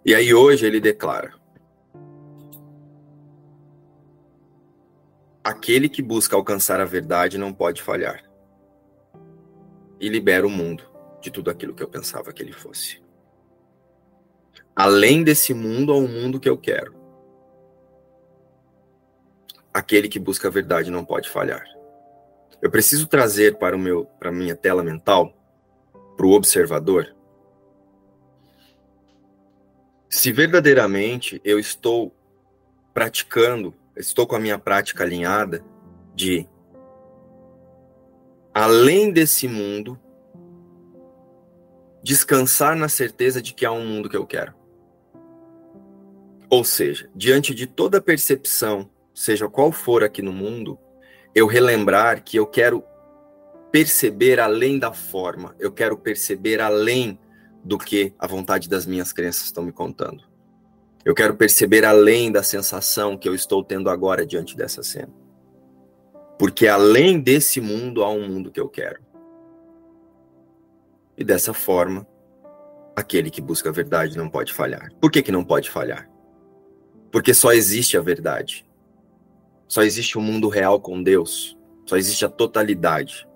E 0.04 0.14
aí 0.14 0.32
hoje 0.32 0.66
ele 0.66 0.80
declara: 0.80 1.34
aquele 5.48 5.88
que 5.88 6.02
busca 6.02 6.36
alcançar 6.36 6.80
a 6.80 6.84
verdade 6.84 7.38
não 7.38 7.52
pode 7.52 7.82
falhar. 7.82 8.22
E 10.00 10.08
libera 10.08 10.46
o 10.46 10.50
mundo 10.50 10.84
de 11.20 11.30
tudo 11.30 11.50
aquilo 11.50 11.74
que 11.74 11.82
eu 11.82 11.88
pensava 11.88 12.32
que 12.32 12.42
ele 12.42 12.52
fosse. 12.52 13.02
Além 14.76 15.24
desse 15.24 15.52
mundo, 15.52 15.92
há 15.92 15.96
um 15.96 16.06
mundo 16.06 16.38
que 16.38 16.48
eu 16.48 16.56
quero. 16.56 16.94
Aquele 19.74 20.08
que 20.08 20.18
busca 20.18 20.48
a 20.48 20.50
verdade 20.50 20.90
não 20.90 21.04
pode 21.04 21.28
falhar. 21.28 21.64
Eu 22.60 22.70
preciso 22.70 23.06
trazer 23.06 23.58
para 23.58 23.74
o 23.74 23.78
meu, 23.78 24.04
para 24.18 24.30
minha 24.30 24.54
tela 24.54 24.82
mental, 24.84 25.32
para 26.16 26.26
o 26.26 26.32
observador, 26.32 27.14
se 30.08 30.32
verdadeiramente 30.32 31.40
eu 31.44 31.58
estou 31.58 32.14
praticando, 32.94 33.74
estou 33.96 34.26
com 34.26 34.36
a 34.36 34.40
minha 34.40 34.58
prática 34.58 35.04
alinhada 35.04 35.64
de 36.14 36.48
além 38.54 39.12
desse 39.12 39.46
mundo 39.46 39.98
descansar 42.02 42.74
na 42.74 42.88
certeza 42.88 43.42
de 43.42 43.52
que 43.52 43.66
há 43.66 43.70
um 43.70 43.86
mundo 43.86 44.08
que 44.08 44.16
eu 44.16 44.26
quero. 44.26 44.54
Ou 46.50 46.64
seja, 46.64 47.10
diante 47.14 47.54
de 47.54 47.66
toda 47.66 48.00
percepção, 48.00 48.90
seja 49.14 49.48
qual 49.48 49.70
for 49.70 50.02
aqui 50.02 50.22
no 50.22 50.32
mundo, 50.32 50.78
eu 51.34 51.46
relembrar 51.46 52.24
que 52.24 52.38
eu 52.38 52.46
quero 52.46 52.82
perceber 53.70 54.40
além 54.40 54.78
da 54.78 54.92
forma, 54.92 55.54
eu 55.58 55.70
quero 55.70 55.98
perceber 55.98 56.60
além 56.60 57.18
do 57.64 57.78
que 57.78 58.14
a 58.18 58.26
vontade 58.26 58.68
das 58.68 58.86
minhas 58.86 59.12
crenças 59.12 59.44
estão 59.44 59.64
me 59.64 59.72
contando. 59.72 60.24
Eu 61.04 61.14
quero 61.14 61.36
perceber 61.36 61.84
além 61.84 62.30
da 62.30 62.42
sensação 62.42 63.16
que 63.16 63.28
eu 63.28 63.34
estou 63.34 63.62
tendo 63.64 63.88
agora 63.88 64.26
diante 64.26 64.56
dessa 64.56 64.82
cena. 64.82 65.12
Porque 66.38 66.68
além 66.68 67.20
desse 67.20 67.60
mundo 67.60 68.02
há 68.04 68.10
um 68.10 68.28
mundo 68.28 68.50
que 68.50 68.60
eu 68.60 68.68
quero. 68.68 69.00
E 71.16 71.24
dessa 71.24 71.52
forma, 71.52 72.06
aquele 72.94 73.30
que 73.30 73.40
busca 73.40 73.68
a 73.68 73.72
verdade 73.72 74.16
não 74.16 74.28
pode 74.28 74.52
falhar. 74.52 74.90
Por 75.00 75.10
que, 75.10 75.22
que 75.22 75.32
não 75.32 75.44
pode 75.44 75.70
falhar? 75.70 76.08
Porque 77.10 77.34
só 77.34 77.52
existe 77.52 77.96
a 77.96 78.00
verdade. 78.00 78.66
Só 79.66 79.82
existe 79.82 80.16
o 80.16 80.20
mundo 80.20 80.48
real 80.48 80.80
com 80.80 81.02
Deus. 81.02 81.56
Só 81.86 81.96
existe 81.96 82.24
a 82.24 82.28
totalidade. 82.28 83.27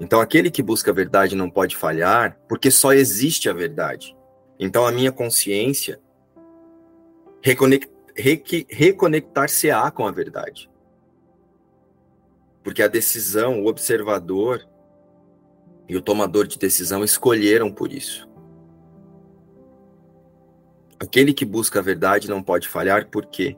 Então, 0.00 0.18
aquele 0.18 0.50
que 0.50 0.62
busca 0.62 0.90
a 0.90 0.94
verdade 0.94 1.36
não 1.36 1.50
pode 1.50 1.76
falhar, 1.76 2.40
porque 2.48 2.70
só 2.70 2.92
existe 2.92 3.50
a 3.50 3.52
verdade. 3.52 4.16
Então, 4.58 4.86
a 4.86 4.90
minha 4.90 5.12
consciência 5.12 6.00
reconect, 7.42 7.90
reconectar-se-á 8.70 9.90
com 9.90 10.06
a 10.06 10.10
verdade. 10.10 10.70
Porque 12.62 12.82
a 12.82 12.88
decisão, 12.88 13.62
o 13.62 13.66
observador 13.66 14.66
e 15.86 15.96
o 15.96 16.02
tomador 16.02 16.46
de 16.46 16.58
decisão 16.58 17.04
escolheram 17.04 17.70
por 17.70 17.92
isso. 17.92 18.28
Aquele 20.98 21.34
que 21.34 21.44
busca 21.44 21.78
a 21.78 21.82
verdade 21.82 22.28
não 22.28 22.42
pode 22.42 22.68
falhar, 22.68 23.08
por 23.08 23.26
quê? 23.26 23.56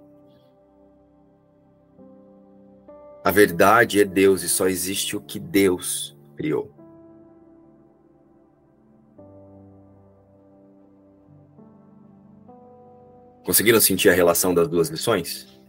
A 3.25 3.31
verdade 3.31 4.01
é 4.01 4.05
Deus 4.05 4.43
e 4.43 4.49
só 4.49 4.69
existe 4.69 5.17
o 5.17 5.21
que 5.21 5.39
Deus 5.39 6.12
criou. 6.37 6.75
Conseguiram 13.45 13.81
sentir 13.81 14.09
a 14.09 14.15
relação 14.15 14.55
das 14.55 14.69
duas 14.69 14.89
lições? 14.89 15.61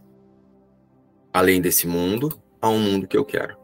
Além 1.32 1.60
desse 1.60 1.86
mundo, 1.86 2.40
há 2.60 2.68
um 2.68 2.78
mundo 2.78 3.08
que 3.08 3.16
eu 3.16 3.24
quero. 3.24 3.56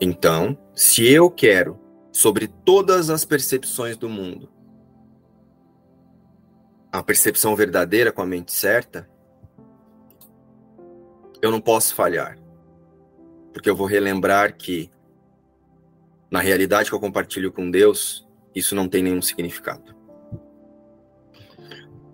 Então, 0.00 0.56
se 0.74 1.06
eu 1.10 1.30
quero, 1.30 1.78
sobre 2.12 2.46
todas 2.46 3.10
as 3.10 3.24
percepções 3.24 3.96
do 3.96 4.08
mundo, 4.08 4.48
a 6.92 7.02
percepção 7.02 7.56
verdadeira 7.56 8.12
com 8.12 8.22
a 8.22 8.26
mente 8.26 8.52
certa, 8.52 9.08
eu 11.40 11.50
não 11.50 11.60
posso 11.60 11.94
falhar. 11.94 12.38
Porque 13.52 13.68
eu 13.68 13.74
vou 13.74 13.86
relembrar 13.86 14.56
que, 14.56 14.90
na 16.32 16.40
realidade 16.40 16.88
que 16.88 16.94
eu 16.94 17.00
compartilho 17.00 17.52
com 17.52 17.70
Deus, 17.70 18.26
isso 18.54 18.74
não 18.74 18.88
tem 18.88 19.02
nenhum 19.02 19.20
significado. 19.20 19.94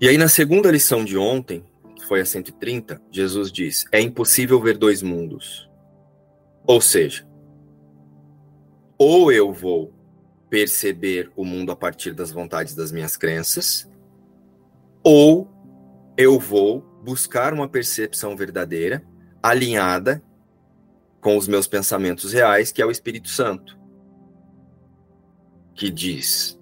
E 0.00 0.08
aí, 0.08 0.18
na 0.18 0.28
segunda 0.28 0.72
lição 0.72 1.04
de 1.04 1.16
ontem, 1.16 1.64
que 1.94 2.04
foi 2.04 2.20
a 2.20 2.24
130, 2.24 3.00
Jesus 3.12 3.52
diz: 3.52 3.84
é 3.92 4.00
impossível 4.00 4.60
ver 4.60 4.76
dois 4.76 5.02
mundos. 5.02 5.70
Ou 6.66 6.80
seja, 6.80 7.28
ou 8.98 9.30
eu 9.30 9.52
vou 9.52 9.94
perceber 10.50 11.30
o 11.36 11.44
mundo 11.44 11.70
a 11.70 11.76
partir 11.76 12.12
das 12.12 12.32
vontades 12.32 12.74
das 12.74 12.90
minhas 12.90 13.16
crenças, 13.16 13.88
ou 15.00 15.48
eu 16.16 16.40
vou 16.40 16.80
buscar 17.04 17.54
uma 17.54 17.68
percepção 17.68 18.36
verdadeira, 18.36 19.04
alinhada 19.40 20.20
com 21.20 21.36
os 21.36 21.46
meus 21.46 21.68
pensamentos 21.68 22.32
reais, 22.32 22.72
que 22.72 22.82
é 22.82 22.86
o 22.86 22.90
Espírito 22.90 23.28
Santo, 23.28 23.77
que 25.78 25.88
diz: 25.90 26.58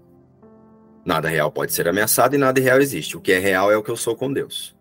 nada 1.04 1.28
real 1.28 1.50
pode 1.50 1.72
ser 1.72 1.88
ameaçado 1.88 2.34
e 2.34 2.38
nada 2.38 2.60
real 2.60 2.80
existe. 2.80 3.16
O 3.16 3.20
que 3.20 3.32
é 3.32 3.38
real 3.38 3.72
é 3.72 3.76
o 3.76 3.82
que 3.82 3.90
eu 3.90 3.96
sou 3.96 4.14
com 4.14 4.30
Deus. 4.30 4.76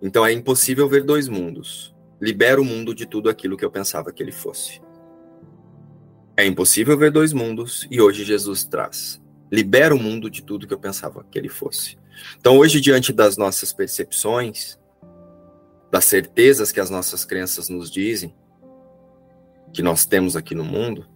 Então 0.00 0.24
é 0.24 0.32
impossível 0.32 0.88
ver 0.88 1.04
dois 1.04 1.28
mundos. 1.28 1.94
Libera 2.20 2.60
o 2.60 2.64
mundo 2.64 2.94
de 2.94 3.04
tudo 3.04 3.28
aquilo 3.28 3.56
que 3.56 3.64
eu 3.64 3.70
pensava 3.70 4.10
que 4.10 4.22
ele 4.22 4.32
fosse. 4.32 4.80
É 6.34 6.46
impossível 6.46 6.96
ver 6.96 7.10
dois 7.10 7.32
mundos 7.32 7.86
e 7.90 8.00
hoje 8.00 8.24
Jesus 8.24 8.64
traz. 8.64 9.22
Libera 9.52 9.94
o 9.94 9.98
mundo 9.98 10.30
de 10.30 10.42
tudo 10.42 10.66
que 10.66 10.74
eu 10.74 10.78
pensava 10.78 11.24
que 11.30 11.38
ele 11.38 11.48
fosse. 11.48 11.98
Então, 12.38 12.58
hoje, 12.58 12.80
diante 12.80 13.12
das 13.12 13.36
nossas 13.36 13.72
percepções, 13.72 14.78
das 15.90 16.06
certezas 16.06 16.72
que 16.72 16.80
as 16.80 16.90
nossas 16.90 17.24
crenças 17.24 17.68
nos 17.68 17.90
dizem, 17.90 18.34
que 19.72 19.82
nós 19.82 20.06
temos 20.06 20.36
aqui 20.36 20.54
no 20.54 20.64
mundo, 20.64 21.06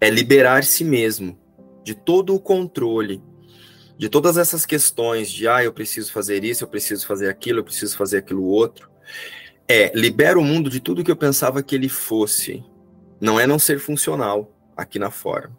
é 0.00 0.10
liberar 0.10 0.64
si 0.64 0.84
mesmo 0.84 1.38
de 1.82 1.94
todo 1.94 2.34
o 2.34 2.40
controle, 2.40 3.22
de 3.98 4.08
todas 4.08 4.36
essas 4.36 4.66
questões 4.66 5.30
de, 5.30 5.46
ah, 5.46 5.62
eu 5.62 5.72
preciso 5.72 6.12
fazer 6.12 6.44
isso, 6.44 6.64
eu 6.64 6.68
preciso 6.68 7.06
fazer 7.06 7.28
aquilo, 7.28 7.60
eu 7.60 7.64
preciso 7.64 7.96
fazer 7.96 8.18
aquilo 8.18 8.44
outro. 8.44 8.90
É, 9.68 9.92
libera 9.94 10.38
o 10.38 10.44
mundo 10.44 10.68
de 10.68 10.80
tudo 10.80 11.04
que 11.04 11.10
eu 11.10 11.16
pensava 11.16 11.62
que 11.62 11.74
ele 11.74 11.88
fosse. 11.88 12.64
Não 13.20 13.38
é 13.38 13.46
não 13.46 13.58
ser 13.58 13.78
funcional 13.78 14.52
aqui 14.76 14.98
na 14.98 15.10
forma, 15.10 15.56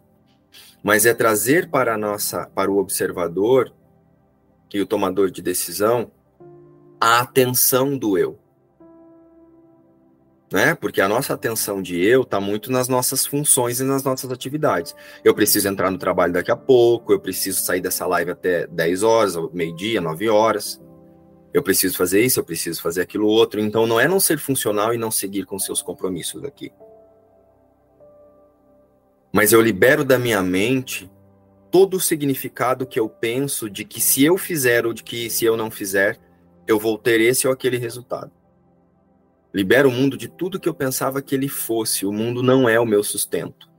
mas 0.82 1.06
é 1.06 1.14
trazer 1.14 1.70
para 1.70 1.96
nossa, 1.96 2.46
para 2.46 2.70
o 2.70 2.78
observador 2.78 3.72
e 4.72 4.80
o 4.80 4.86
tomador 4.86 5.30
de 5.30 5.40
decisão 5.40 6.10
a 7.00 7.20
atenção 7.20 7.96
do 7.96 8.18
eu. 8.18 8.38
Né? 10.54 10.72
Porque 10.72 11.00
a 11.00 11.08
nossa 11.08 11.34
atenção 11.34 11.82
de 11.82 12.00
eu 12.00 12.22
está 12.22 12.40
muito 12.40 12.70
nas 12.70 12.86
nossas 12.86 13.26
funções 13.26 13.80
e 13.80 13.84
nas 13.84 14.04
nossas 14.04 14.30
atividades. 14.30 14.94
Eu 15.24 15.34
preciso 15.34 15.66
entrar 15.66 15.90
no 15.90 15.98
trabalho 15.98 16.32
daqui 16.32 16.52
a 16.52 16.56
pouco, 16.56 17.12
eu 17.12 17.18
preciso 17.18 17.60
sair 17.60 17.80
dessa 17.80 18.06
live 18.06 18.30
até 18.30 18.64
10 18.68 19.02
horas, 19.02 19.34
meio-dia, 19.52 20.00
9 20.00 20.28
horas. 20.28 20.80
Eu 21.52 21.60
preciso 21.60 21.96
fazer 21.96 22.24
isso, 22.24 22.38
eu 22.38 22.44
preciso 22.44 22.80
fazer 22.80 23.00
aquilo 23.00 23.26
outro. 23.26 23.60
Então 23.60 23.84
não 23.84 23.98
é 23.98 24.06
não 24.06 24.20
ser 24.20 24.38
funcional 24.38 24.94
e 24.94 24.98
não 24.98 25.10
seguir 25.10 25.44
com 25.44 25.58
seus 25.58 25.82
compromissos 25.82 26.44
aqui. 26.44 26.70
Mas 29.32 29.52
eu 29.52 29.60
libero 29.60 30.04
da 30.04 30.20
minha 30.20 30.40
mente 30.40 31.10
todo 31.68 31.96
o 31.96 32.00
significado 32.00 32.86
que 32.86 33.00
eu 33.00 33.08
penso 33.08 33.68
de 33.68 33.84
que 33.84 34.00
se 34.00 34.24
eu 34.24 34.38
fizer 34.38 34.86
ou 34.86 34.92
de 34.92 35.02
que 35.02 35.28
se 35.28 35.44
eu 35.44 35.56
não 35.56 35.68
fizer, 35.68 36.16
eu 36.64 36.78
vou 36.78 36.96
ter 36.96 37.20
esse 37.20 37.44
ou 37.44 37.52
aquele 37.52 37.76
resultado. 37.76 38.30
Libero 39.54 39.88
o 39.88 39.92
mundo 39.92 40.16
de 40.16 40.26
tudo 40.26 40.58
que 40.58 40.68
eu 40.68 40.74
pensava 40.74 41.22
que 41.22 41.32
ele 41.32 41.48
fosse. 41.48 42.04
O 42.04 42.12
mundo 42.12 42.42
não 42.42 42.68
é 42.68 42.80
o 42.80 42.84
meu 42.84 43.04
sustento. 43.04 43.70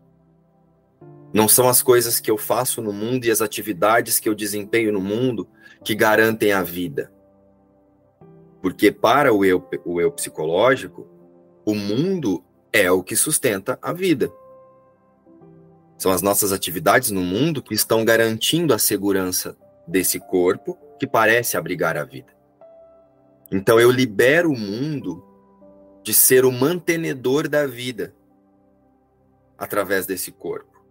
Não 1.33 1.49
são 1.49 1.67
as 1.67 1.83
coisas 1.83 2.17
que 2.17 2.31
eu 2.31 2.37
faço 2.37 2.81
no 2.81 2.93
mundo 2.93 3.25
e 3.25 3.31
as 3.31 3.41
atividades 3.41 4.17
que 4.17 4.29
eu 4.29 4.33
desempenho 4.33 4.93
no 4.93 5.01
mundo 5.01 5.45
que 5.83 5.93
garantem 5.93 6.53
a 6.53 6.63
vida. 6.63 7.11
Porque 8.61 8.89
para 8.89 9.33
o 9.33 9.43
eu, 9.43 9.67
o 9.83 9.99
eu 9.99 10.13
psicológico, 10.13 11.05
o 11.65 11.75
mundo 11.75 12.41
é 12.71 12.89
o 12.89 13.03
que 13.03 13.17
sustenta 13.17 13.77
a 13.81 13.91
vida. 13.91 14.31
São 15.97 16.09
as 16.09 16.21
nossas 16.21 16.53
atividades 16.53 17.11
no 17.11 17.21
mundo 17.21 17.61
que 17.61 17.73
estão 17.73 18.05
garantindo 18.05 18.73
a 18.73 18.79
segurança 18.79 19.57
desse 19.85 20.21
corpo 20.21 20.77
que 20.97 21.05
parece 21.05 21.57
abrigar 21.57 21.97
a 21.97 22.05
vida. 22.05 22.33
Então 23.51 23.77
eu 23.77 23.91
libero 23.91 24.49
o 24.49 24.57
mundo 24.57 25.24
de 26.05 26.13
ser 26.13 26.45
o 26.45 26.51
mantenedor 26.51 27.49
da 27.49 27.65
vida 27.65 28.13
através 29.57 30.05
desse 30.05 30.31
corpo. 30.31 30.85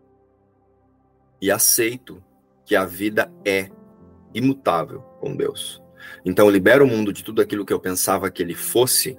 E 1.41 1.53
aceito 1.53 2.21
que 2.67 2.75
a 2.75 2.85
vida 2.85 3.33
é 3.45 3.71
imutável 4.35 5.03
com 5.21 5.37
Deus. 5.37 5.81
Então 6.25 6.51
libero 6.51 6.85
o 6.85 6.89
mundo 6.89 7.13
de 7.13 7.23
tudo 7.23 7.41
aquilo 7.41 7.65
que 7.65 7.73
eu 7.73 7.79
pensava 7.79 8.29
que 8.29 8.43
ele 8.43 8.57
fosse, 8.57 9.17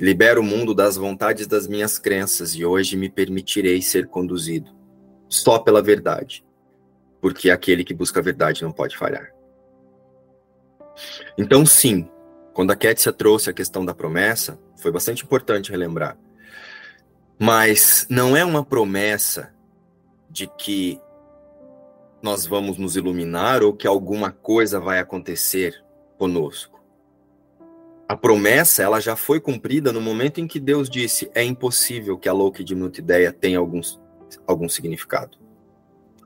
libero 0.00 0.40
o 0.40 0.44
mundo 0.44 0.74
das 0.74 0.96
vontades 0.96 1.46
das 1.46 1.68
minhas 1.68 1.98
crenças 1.98 2.54
e 2.54 2.64
hoje 2.64 2.96
me 2.96 3.10
permitirei 3.10 3.82
ser 3.82 4.06
conduzido 4.06 4.74
só 5.28 5.58
pela 5.58 5.82
verdade, 5.82 6.42
porque 7.20 7.50
aquele 7.50 7.84
que 7.84 7.92
busca 7.92 8.18
a 8.18 8.22
verdade 8.22 8.62
não 8.62 8.72
pode 8.72 8.96
falhar. 8.96 9.30
Então, 11.36 11.66
sim, 11.66 12.08
quando 12.54 12.70
a 12.70 12.76
Kétia 12.76 13.12
trouxe 13.12 13.50
a 13.50 13.52
questão 13.52 13.84
da 13.84 13.94
promessa, 13.94 14.58
foi 14.84 14.92
bastante 14.92 15.24
importante 15.24 15.70
relembrar. 15.70 16.14
Mas 17.38 18.06
não 18.10 18.36
é 18.36 18.44
uma 18.44 18.62
promessa 18.62 19.50
de 20.28 20.46
que 20.46 21.00
nós 22.22 22.44
vamos 22.44 22.76
nos 22.76 22.94
iluminar 22.94 23.62
ou 23.62 23.72
que 23.72 23.86
alguma 23.86 24.30
coisa 24.30 24.78
vai 24.78 24.98
acontecer 24.98 25.82
conosco. 26.18 26.84
A 28.06 28.14
promessa, 28.14 28.82
ela 28.82 29.00
já 29.00 29.16
foi 29.16 29.40
cumprida 29.40 29.90
no 29.90 30.02
momento 30.02 30.38
em 30.38 30.46
que 30.46 30.60
Deus 30.60 30.90
disse: 30.90 31.30
é 31.34 31.42
impossível 31.42 32.18
que 32.18 32.28
a 32.28 32.32
louca 32.34 32.60
e 32.60 32.64
diminuta 32.64 33.00
ideia 33.00 33.32
tenha 33.32 33.58
alguns, 33.58 33.98
algum 34.46 34.68
significado. 34.68 35.38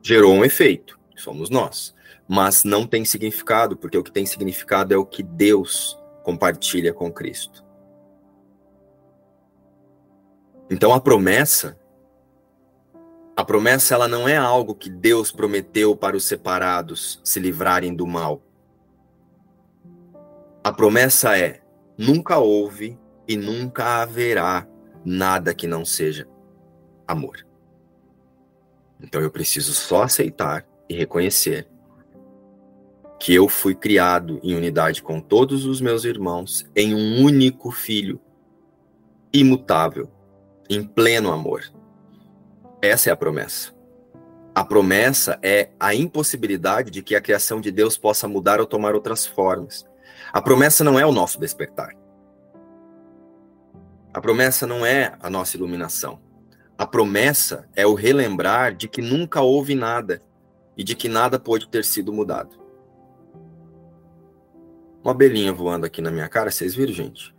Gerou 0.02 0.34
um 0.34 0.44
efeito, 0.44 0.98
somos 1.14 1.48
nós. 1.48 1.94
Mas 2.26 2.64
não 2.64 2.84
tem 2.84 3.04
significado, 3.04 3.76
porque 3.76 3.96
o 3.96 4.02
que 4.02 4.10
tem 4.10 4.26
significado 4.26 4.92
é 4.92 4.96
o 4.96 5.06
que 5.06 5.22
Deus 5.22 5.96
compartilha 6.24 6.92
com 6.92 7.12
Cristo. 7.12 7.67
Então 10.70 10.92
a 10.92 11.00
promessa 11.00 11.78
a 13.38 13.44
promessa 13.44 13.94
ela 13.94 14.08
não 14.08 14.28
é 14.28 14.36
algo 14.36 14.74
que 14.74 14.90
Deus 14.90 15.30
prometeu 15.30 15.94
para 15.94 16.16
os 16.16 16.24
separados 16.24 17.20
se 17.22 17.38
livrarem 17.38 17.94
do 17.94 18.04
mal. 18.04 18.42
A 20.64 20.72
promessa 20.72 21.38
é: 21.38 21.62
nunca 21.96 22.38
houve 22.38 22.98
e 23.28 23.36
nunca 23.36 24.02
haverá 24.02 24.66
nada 25.04 25.54
que 25.54 25.68
não 25.68 25.84
seja 25.84 26.26
amor. 27.06 27.46
Então 29.00 29.20
eu 29.20 29.30
preciso 29.30 29.72
só 29.72 30.02
aceitar 30.02 30.66
e 30.88 30.96
reconhecer 30.96 31.68
que 33.20 33.32
eu 33.32 33.48
fui 33.48 33.72
criado 33.72 34.40
em 34.42 34.56
unidade 34.56 35.00
com 35.00 35.20
todos 35.20 35.64
os 35.64 35.80
meus 35.80 36.04
irmãos 36.04 36.68
em 36.74 36.92
um 36.92 37.22
único 37.22 37.70
filho, 37.70 38.20
imutável, 39.32 40.10
em 40.68 40.82
pleno 40.84 41.32
amor. 41.32 41.62
Essa 42.82 43.10
é 43.10 43.12
a 43.12 43.16
promessa. 43.16 43.72
A 44.54 44.64
promessa 44.64 45.38
é 45.42 45.70
a 45.78 45.94
impossibilidade 45.94 46.90
de 46.90 47.02
que 47.02 47.14
a 47.14 47.20
criação 47.20 47.60
de 47.60 47.70
Deus 47.70 47.96
possa 47.96 48.26
mudar 48.26 48.60
ou 48.60 48.66
tomar 48.66 48.94
outras 48.94 49.26
formas. 49.26 49.86
A 50.32 50.42
promessa 50.42 50.82
não 50.82 50.98
é 50.98 51.06
o 51.06 51.12
nosso 51.12 51.38
despertar. 51.38 51.96
A 54.12 54.20
promessa 54.20 54.66
não 54.66 54.84
é 54.84 55.16
a 55.20 55.30
nossa 55.30 55.56
iluminação. 55.56 56.20
A 56.76 56.86
promessa 56.86 57.68
é 57.74 57.86
o 57.86 57.94
relembrar 57.94 58.74
de 58.74 58.88
que 58.88 59.00
nunca 59.00 59.40
houve 59.40 59.74
nada 59.74 60.20
e 60.76 60.84
de 60.84 60.94
que 60.94 61.08
nada 61.08 61.38
pode 61.38 61.68
ter 61.68 61.84
sido 61.84 62.12
mudado. 62.12 62.56
Uma 65.02 65.12
abelhinha 65.12 65.52
voando 65.52 65.86
aqui 65.86 66.02
na 66.02 66.10
minha 66.10 66.28
cara, 66.28 66.50
vocês 66.50 66.74
viram, 66.74 66.92
gente? 66.92 67.34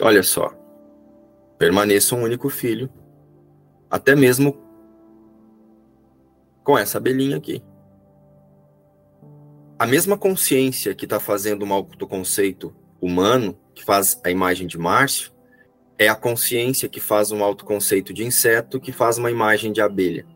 Olha 0.00 0.22
só. 0.22 0.52
Permaneça 1.58 2.14
um 2.14 2.22
único 2.22 2.50
filho, 2.50 2.90
até 3.90 4.14
mesmo 4.14 4.60
com 6.62 6.76
essa 6.76 6.98
abelhinha 6.98 7.36
aqui. 7.36 7.62
A 9.78 9.86
mesma 9.86 10.18
consciência 10.18 10.94
que 10.94 11.04
está 11.04 11.20
fazendo 11.20 11.64
um 11.64 11.72
autoconceito 11.72 12.74
humano, 13.00 13.58
que 13.74 13.84
faz 13.84 14.20
a 14.24 14.30
imagem 14.30 14.66
de 14.66 14.78
Márcio, 14.78 15.32
é 15.98 16.08
a 16.08 16.14
consciência 16.14 16.88
que 16.88 17.00
faz 17.00 17.30
um 17.30 17.42
autoconceito 17.42 18.12
de 18.12 18.24
inseto, 18.24 18.80
que 18.80 18.92
faz 18.92 19.16
uma 19.16 19.30
imagem 19.30 19.72
de 19.72 19.80
abelha. 19.80 20.26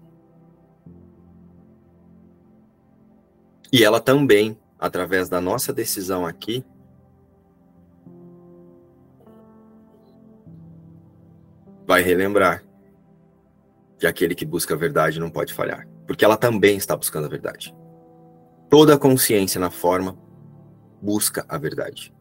E 3.73 3.85
ela 3.85 4.01
também, 4.01 4.59
através 4.79 5.29
da 5.29 5.41
nossa 5.41 5.73
decisão 5.73 6.27
aqui, 6.27 6.65
vai 11.91 12.03
relembrar 12.03 12.63
que 13.99 14.07
aquele 14.07 14.33
que 14.33 14.47
busca 14.47 14.75
a 14.75 14.77
verdade 14.77 15.19
não 15.19 15.29
pode 15.29 15.53
falhar, 15.53 15.89
porque 16.07 16.25
ela 16.25 16.37
também 16.37 16.77
está 16.77 16.95
buscando 16.95 17.25
a 17.25 17.29
verdade. 17.29 17.75
Toda 18.69 18.97
consciência 18.97 19.61
na 19.61 19.73
forma 19.73 20.17
busca 21.03 21.45
a 21.49 21.59
verdade. 21.59 22.15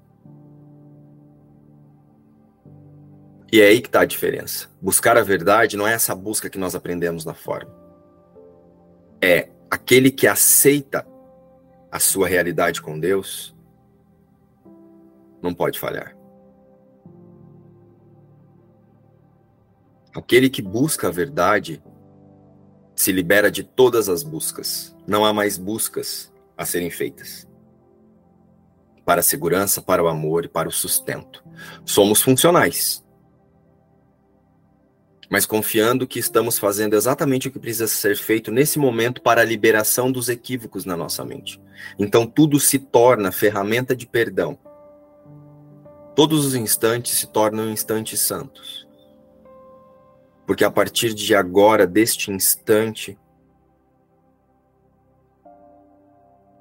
E 3.54 3.62
é 3.62 3.68
aí 3.68 3.80
que 3.80 3.90
está 3.90 4.02
a 4.02 4.06
diferença. 4.06 4.68
Buscar 4.82 5.16
a 5.20 5.22
verdade 5.22 5.78
não 5.78 5.88
é 5.88 5.94
essa 5.94 6.16
busca 6.16 6.50
que 6.50 6.58
nós 6.58 6.74
aprendemos 6.74 7.24
na 7.24 7.36
forma. 7.36 7.72
É 9.22 9.52
aquele 9.70 10.10
que 10.10 10.26
aceita 10.26 11.06
a 11.92 12.00
sua 12.00 12.28
realidade 12.28 12.82
com 12.82 13.00
Deus, 13.00 13.56
não 15.44 15.54
pode 15.54 15.80
falhar. 15.80 16.19
Aquele 20.15 20.50
que 20.50 20.62
busca 20.62 21.08
a 21.08 21.12
verdade 21.12 21.82
se 22.95 23.12
libera 23.12 23.52
de 23.52 23.63
todas 23.63 24.10
as 24.10 24.24
buscas. 24.24 24.95
Não 25.08 25.24
há 25.24 25.34
mais 25.34 25.58
buscas 25.58 26.32
a 26.58 26.65
serem 26.65 26.89
feitas. 26.89 27.48
Para 29.06 29.22
a 29.22 29.24
segurança, 29.24 29.82
para 29.82 30.04
o 30.04 30.08
amor 30.08 30.45
e 30.45 30.50
para 30.50 30.67
o 30.67 30.72
sustento. 30.72 31.43
Somos 31.86 32.22
funcionais 32.22 33.04
mas 35.30 35.45
confiando 35.45 36.08
que 36.08 36.17
estamos 36.17 36.58
fazendo 36.58 36.95
exatamente 36.95 37.48
o 37.48 37.52
que 37.52 37.60
precisa 37.60 37.88
ser 37.88 38.17
feito 38.17 38.52
nesse 38.52 38.80
momento 38.80 39.22
para 39.22 39.42
a 39.42 39.46
liberação 39.46 40.12
dos 40.12 40.27
equívocos 40.27 40.86
na 40.86 40.98
nossa 40.98 41.23
mente. 41.23 41.62
Então 42.00 42.25
tudo 42.25 42.60
se 42.60 42.79
torna 42.79 43.31
ferramenta 43.31 43.96
de 43.96 44.08
perdão. 44.08 44.58
Todos 46.15 46.46
os 46.46 46.56
instantes 46.56 47.13
se 47.19 47.27
tornam 47.27 47.69
instantes 47.69 48.19
santos. 48.19 48.88
Porque 50.50 50.63
a 50.63 50.71
partir 50.71 51.13
de 51.13 51.35
agora, 51.35 51.85
deste 51.85 52.31
instante, 52.31 53.15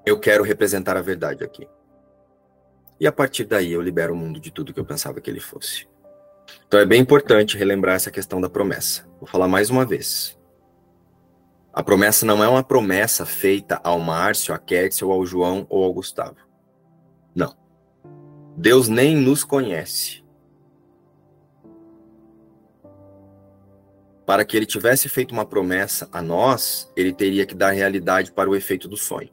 eu 0.05 0.21
quero 0.21 0.45
representar 0.45 0.95
a 0.95 1.01
verdade 1.01 1.43
aqui. 1.43 1.67
E 3.01 3.07
a 3.07 3.13
partir 3.13 3.47
daí 3.47 3.73
eu 3.73 3.81
libero 3.81 4.13
o 4.13 4.17
mundo 4.17 4.39
de 4.39 4.51
tudo 4.51 4.75
que 4.75 4.79
eu 4.79 4.85
pensava 4.85 5.23
que 5.23 5.31
ele 5.31 5.41
fosse. 5.41 5.89
Então 6.67 6.79
é 6.79 6.85
bem 6.85 7.01
importante 7.01 7.57
relembrar 7.57 7.97
essa 7.97 8.11
questão 8.11 8.43
da 8.43 8.51
promessa. 8.51 9.09
Vou 9.19 9.27
falar 9.27 9.49
mais 9.49 9.71
uma 9.71 9.87
vez. 9.87 10.39
A 11.73 11.83
promessa 11.83 12.27
não 12.27 12.45
é 12.45 12.49
uma 12.49 12.63
promessa 12.63 13.25
feita 13.25 13.81
ao 13.83 13.99
Márcio, 13.99 14.55
a 14.55 14.61
ou 15.03 15.13
ao 15.13 15.25
João 15.25 15.67
ou 15.71 15.83
ao 15.83 15.95
Gustavo. 15.95 16.37
Não. 17.35 17.57
Deus 18.55 18.87
nem 18.87 19.17
nos 19.17 19.45
conhece. 19.45 20.28
Para 24.29 24.45
que 24.45 24.55
ele 24.55 24.67
tivesse 24.67 25.09
feito 25.09 25.33
uma 25.33 25.47
promessa 25.47 26.07
a 26.13 26.21
nós, 26.21 26.93
ele 26.95 27.15
teria 27.15 27.47
que 27.47 27.55
dar 27.55 27.71
realidade 27.71 28.31
para 28.31 28.51
o 28.51 28.55
efeito 28.55 28.87
do 28.87 28.95
sonho. 28.95 29.31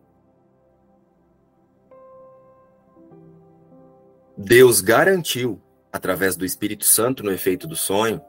Deus 4.38 4.80
garantiu, 4.80 5.62
através 5.92 6.38
do 6.38 6.46
Espírito 6.46 6.86
Santo 6.86 7.24
no 7.24 7.34
efeito 7.34 7.68
do 7.68 7.76
sonho, 7.76 8.22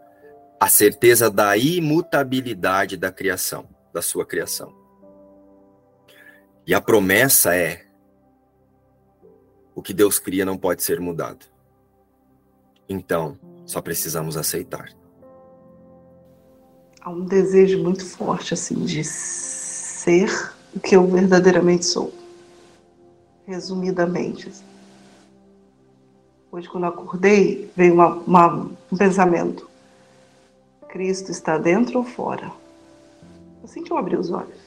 a 0.58 0.68
certeza 0.68 1.30
da 1.30 1.56
imutabilidade 1.56 2.96
da 2.96 3.12
criação, 3.12 3.68
da 3.92 4.02
sua 4.02 4.26
criação. 4.26 4.74
E 6.66 6.74
a 6.74 6.80
promessa 6.80 7.54
é: 7.54 7.86
o 9.72 9.80
que 9.80 9.94
Deus 9.94 10.18
cria 10.18 10.44
não 10.44 10.58
pode 10.58 10.82
ser 10.82 10.98
mudado. 10.98 11.46
Então, 12.88 13.38
só 13.64 13.80
precisamos 13.80 14.36
aceitar. 14.36 14.95
Há 17.06 17.10
um 17.10 17.24
desejo 17.24 17.80
muito 17.84 18.04
forte, 18.04 18.52
assim, 18.52 18.84
de 18.84 19.04
ser 19.04 20.28
o 20.74 20.80
que 20.80 20.96
eu 20.96 21.06
verdadeiramente 21.06 21.84
sou. 21.84 22.12
Resumidamente. 23.46 24.48
Assim. 24.48 24.64
Hoje, 26.50 26.68
quando 26.68 26.86
acordei, 26.86 27.70
veio 27.76 27.94
uma, 27.94 28.08
uma, 28.08 28.70
um 28.90 28.96
pensamento 28.96 29.70
Cristo 30.88 31.30
está 31.30 31.56
dentro 31.56 31.98
ou 31.98 32.04
fora? 32.04 32.50
Assim 33.62 33.84
que 33.84 33.92
eu 33.92 33.98
abri 33.98 34.16
os 34.16 34.32
olhos. 34.32 34.58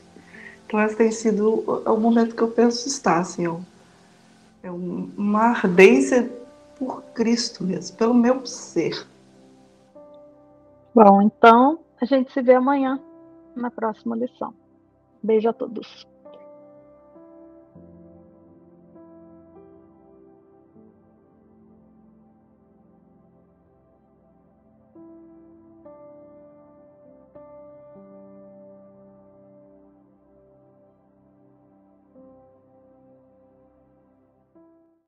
Então, 0.66 0.82
esse 0.82 0.96
tem 0.96 1.12
sido 1.12 1.66
o, 1.86 1.98
momento 1.98 2.38
que 2.38 2.42
eu 2.42 2.52
penso 2.52 2.88
estar, 2.88 3.20
assim, 3.20 3.48
é 4.64 4.72
uma 4.72 5.48
ardência 5.48 6.32
por 6.78 7.02
Cristo 7.14 7.66
mesmo, 7.66 7.98
pelo 7.98 8.14
meu 8.14 8.46
ser. 8.46 9.06
Bom, 10.96 11.22
então 11.22 11.80
a 12.02 12.06
gente 12.06 12.32
se 12.32 12.42
vê 12.42 12.56
amanhã 12.56 13.00
na 13.56 13.70
próxima 13.70 14.16
lição. 14.16 14.54
Beijo 15.22 15.50
a 15.50 15.54
todos. 15.54 16.08